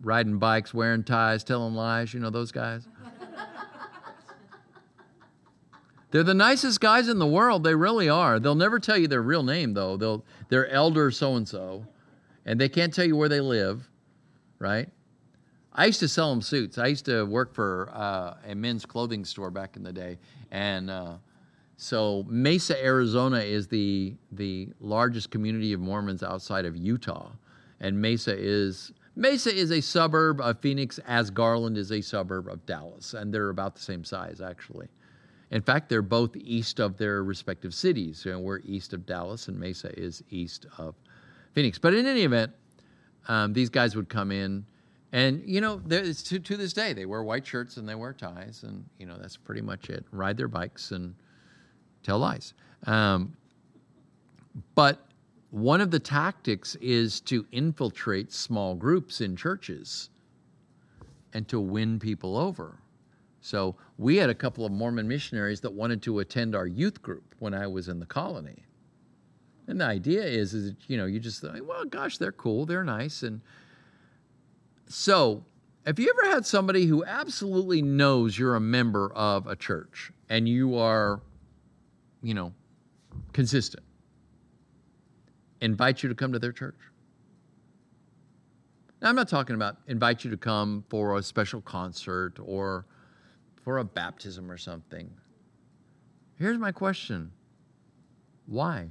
[0.00, 2.88] riding bikes, wearing ties, telling lies, you know, those guys.
[6.10, 7.62] They're the nicest guys in the world.
[7.62, 8.40] They really are.
[8.40, 9.96] They'll never tell you their real name, though.
[9.96, 11.86] They'll, they're elder so and so,
[12.44, 13.88] and they can't tell you where they live,
[14.60, 14.88] right?
[15.72, 16.78] I used to sell them suits.
[16.78, 20.18] I used to work for uh, a men's clothing store back in the day,
[20.52, 21.14] and uh,
[21.80, 27.30] So Mesa, Arizona is the the largest community of Mormons outside of Utah,
[27.80, 32.66] and Mesa is Mesa is a suburb of Phoenix, as Garland is a suburb of
[32.66, 34.88] Dallas, and they're about the same size actually.
[35.50, 38.24] In fact, they're both east of their respective cities.
[38.26, 40.94] You know, we're east of Dallas, and Mesa is east of
[41.54, 41.78] Phoenix.
[41.78, 42.52] But in any event,
[43.28, 44.64] um, these guys would come in,
[45.12, 48.62] and you know, to, to this day, they wear white shirts and they wear ties,
[48.62, 50.04] and you know, that's pretty much it.
[50.12, 51.14] Ride their bikes and
[52.02, 52.54] tell lies.
[52.86, 53.36] Um,
[54.74, 55.06] but
[55.50, 60.10] one of the tactics is to infiltrate small groups in churches
[61.32, 62.78] and to win people over.
[63.40, 67.34] So we had a couple of Mormon missionaries that wanted to attend our youth group
[67.38, 68.64] when I was in the colony.
[69.70, 72.66] And the idea is, is that, you know, you just think, well, gosh, they're cool,
[72.66, 73.22] they're nice.
[73.22, 73.40] And
[74.88, 75.44] so
[75.86, 80.48] have you ever had somebody who absolutely knows you're a member of a church and
[80.48, 81.20] you are,
[82.20, 82.52] you know,
[83.32, 83.84] consistent,
[85.60, 86.78] invite you to come to their church?
[89.00, 92.86] Now, I'm not talking about invite you to come for a special concert or
[93.62, 95.08] for a baptism or something.
[96.34, 97.30] Here's my question
[98.46, 98.90] Why?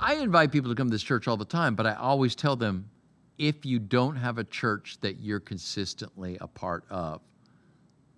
[0.00, 2.54] I invite people to come to this church all the time, but I always tell
[2.54, 2.88] them
[3.36, 7.20] if you don't have a church that you're consistently a part of,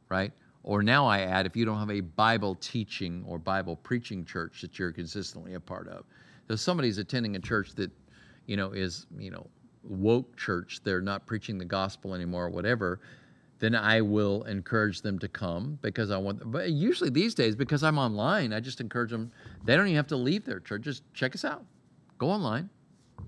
[0.08, 0.32] right?
[0.62, 4.60] Or now I add, if you don't have a Bible teaching or Bible preaching church
[4.60, 6.04] that you're consistently a part of.
[6.48, 7.90] So somebody's attending a church that,
[8.46, 9.46] you know, is, you know,
[9.82, 13.00] woke church, they're not preaching the gospel anymore or whatever,
[13.60, 16.50] then I will encourage them to come because I want.
[16.50, 19.30] But usually these days, because I'm online, I just encourage them.
[19.64, 20.82] They don't even have to leave their church.
[20.82, 21.64] Just check us out.
[22.18, 22.68] Go online,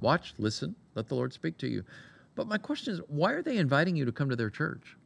[0.00, 1.84] watch, listen, let the Lord speak to you.
[2.34, 4.96] But my question is, why are they inviting you to come to their church?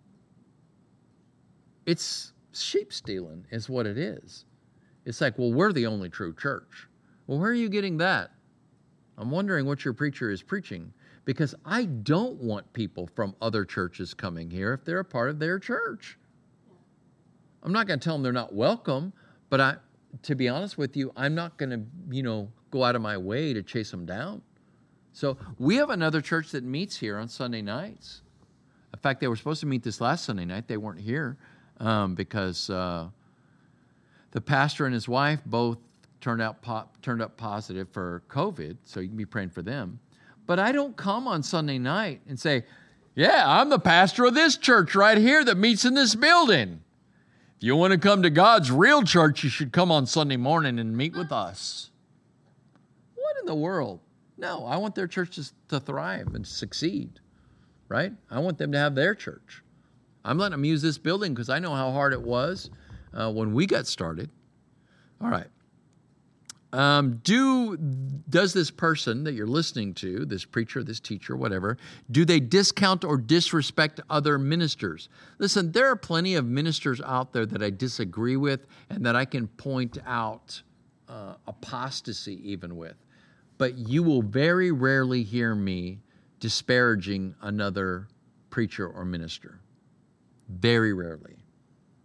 [1.86, 4.44] It's sheep stealing, is what it is.
[5.04, 6.88] It's like, well, we're the only true church.
[7.26, 8.30] Well, where are you getting that?
[9.18, 10.92] I'm wondering what your preacher is preaching
[11.26, 15.38] because I don't want people from other churches coming here if they're a part of
[15.38, 16.16] their church.
[17.62, 19.12] I'm not going to tell them they're not welcome,
[19.50, 19.76] but I,
[20.22, 21.82] to be honest with you, I'm not going to,
[22.14, 24.40] you know, go out of my way to chase them down.
[25.12, 28.22] So we have another church that meets here on Sunday nights.
[28.94, 30.68] In fact, they were supposed to meet this last Sunday night.
[30.68, 31.36] They weren't here
[31.80, 33.08] um, because uh,
[34.30, 35.78] the pastor and his wife both
[36.20, 38.76] turned out po- turned up positive for COVID.
[38.84, 39.98] So you can be praying for them.
[40.46, 42.64] But I don't come on Sunday night and say,
[43.14, 46.82] Yeah, I'm the pastor of this church right here that meets in this building.
[47.56, 50.78] If you want to come to God's real church, you should come on Sunday morning
[50.78, 51.90] and meet with us.
[53.14, 54.00] What in the world?
[54.38, 57.20] No, I want their churches to thrive and succeed,
[57.88, 58.12] right?
[58.30, 59.62] I want them to have their church.
[60.24, 62.70] I'm letting them use this building because I know how hard it was
[63.14, 64.28] uh, when we got started.
[65.22, 65.46] All right.
[66.76, 67.78] Um, do
[68.28, 71.78] does this person that you're listening to, this preacher, this teacher, whatever,
[72.10, 75.08] do they discount or disrespect other ministers?
[75.38, 79.24] Listen, there are plenty of ministers out there that I disagree with and that I
[79.24, 80.60] can point out
[81.08, 82.96] uh, apostasy even with,
[83.56, 86.00] but you will very rarely hear me
[86.40, 88.06] disparaging another
[88.50, 89.60] preacher or minister.
[90.50, 91.45] Very rarely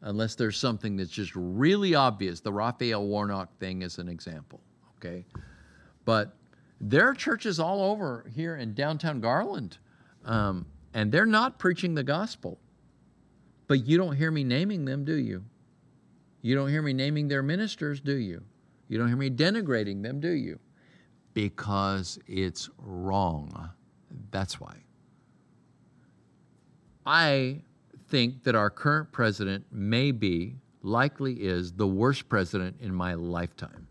[0.01, 2.39] unless there's something that's just really obvious.
[2.39, 4.61] The Raphael Warnock thing is an example,
[4.97, 5.25] okay?
[6.05, 6.35] But
[6.79, 9.77] there are churches all over here in downtown Garland,
[10.25, 12.59] um, and they're not preaching the gospel.
[13.67, 15.43] But you don't hear me naming them, do you?
[16.41, 18.43] You don't hear me naming their ministers, do you?
[18.87, 20.59] You don't hear me denigrating them, do you?
[21.33, 23.69] Because it's wrong.
[24.31, 24.75] That's why.
[27.05, 27.61] I
[28.11, 33.87] think that our current president may be, likely is, the worst president in my lifetime.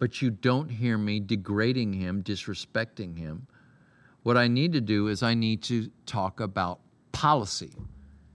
[0.00, 3.46] But you don't hear me degrading him, disrespecting him.
[4.24, 6.80] What I need to do is I need to talk about
[7.12, 7.72] policy.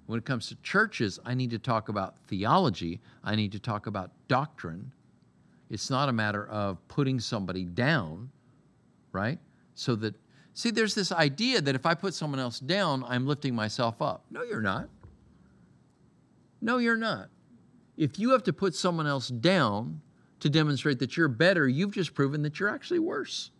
[0.05, 3.87] When it comes to churches, I need to talk about theology, I need to talk
[3.87, 4.91] about doctrine.
[5.69, 8.29] It's not a matter of putting somebody down,
[9.11, 9.39] right?
[9.75, 10.15] So that
[10.53, 14.25] See, there's this idea that if I put someone else down, I'm lifting myself up.
[14.29, 14.87] No, you're not.
[16.61, 17.29] No, you're not.
[17.97, 20.01] If you have to put someone else down
[20.39, 23.51] to demonstrate that you're better, you've just proven that you're actually worse.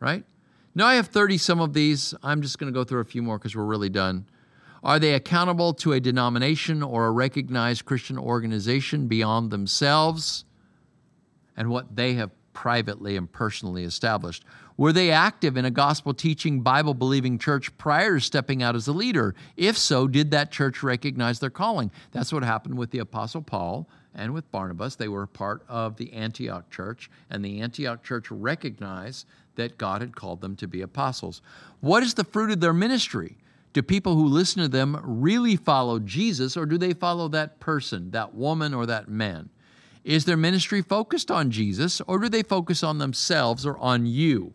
[0.00, 0.24] Right?
[0.74, 2.14] Now I have 30 some of these.
[2.22, 4.26] I'm just going to go through a few more because we're really done.
[4.84, 10.44] Are they accountable to a denomination or a recognized Christian organization beyond themselves
[11.56, 14.44] and what they have privately and personally established?
[14.78, 18.86] Were they active in a gospel teaching, Bible believing church prior to stepping out as
[18.86, 19.34] a leader?
[19.56, 21.90] If so, did that church recognize their calling?
[22.12, 24.94] That's what happened with the Apostle Paul and with Barnabas.
[24.94, 29.26] They were part of the Antioch church, and the Antioch church recognized
[29.56, 31.42] that God had called them to be apostles.
[31.80, 33.36] What is the fruit of their ministry?
[33.72, 38.12] Do people who listen to them really follow Jesus, or do they follow that person,
[38.12, 39.50] that woman, or that man?
[40.04, 44.54] Is their ministry focused on Jesus, or do they focus on themselves or on you?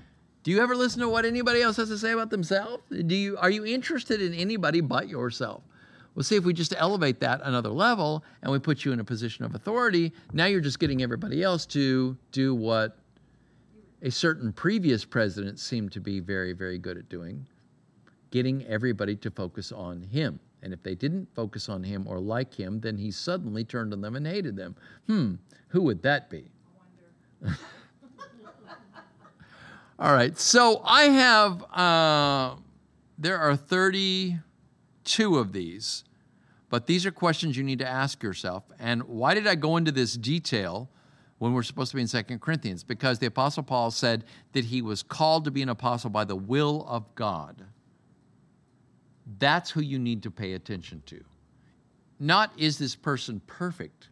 [0.43, 2.83] Do you ever listen to what anybody else has to say about themselves?
[2.89, 5.63] Do you are you interested in anybody but yourself?
[6.15, 9.03] Well, see if we just elevate that another level and we put you in a
[9.03, 10.11] position of authority.
[10.33, 12.97] Now you're just getting everybody else to do what
[14.01, 17.45] a certain previous president seemed to be very, very good at doing,
[18.31, 20.39] getting everybody to focus on him.
[20.63, 24.01] And if they didn't focus on him or like him, then he suddenly turned on
[24.01, 24.75] them and hated them.
[25.07, 25.35] Hmm,
[25.69, 26.51] who would that be?
[30.01, 32.55] All right, so I have, uh,
[33.19, 36.05] there are 32 of these,
[36.71, 38.63] but these are questions you need to ask yourself.
[38.79, 40.89] And why did I go into this detail
[41.37, 42.83] when we're supposed to be in Second Corinthians?
[42.83, 44.23] Because the Apostle Paul said
[44.53, 47.63] that he was called to be an apostle by the will of God.
[49.37, 51.23] That's who you need to pay attention to.
[52.19, 54.09] Not is this person perfect,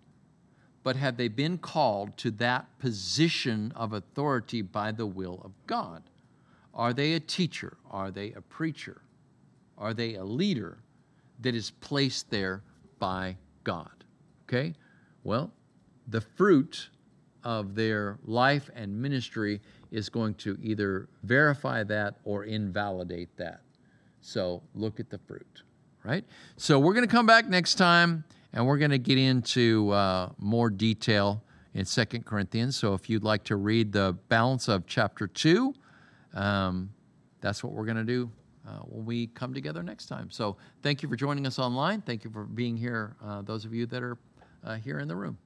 [0.89, 6.01] but have they been called to that position of authority by the will of God?
[6.73, 7.77] Are they a teacher?
[7.91, 9.03] Are they a preacher?
[9.77, 10.79] Are they a leader
[11.41, 12.63] that is placed there
[12.97, 14.03] by God?
[14.47, 14.73] Okay?
[15.23, 15.51] Well,
[16.07, 16.89] the fruit
[17.43, 19.61] of their life and ministry
[19.91, 23.61] is going to either verify that or invalidate that.
[24.21, 25.61] So look at the fruit,
[26.03, 26.25] right?
[26.57, 28.23] So we're going to come back next time
[28.53, 31.43] and we're going to get into uh, more detail
[31.73, 32.75] in Second Corinthians.
[32.75, 35.73] So if you'd like to read the balance of chapter 2,
[36.33, 36.89] um,
[37.41, 38.31] that's what we're going to do
[38.67, 40.29] uh, when we come together next time.
[40.31, 42.01] So thank you for joining us online.
[42.01, 44.17] Thank you for being here, uh, those of you that are
[44.63, 45.37] uh, here in the room.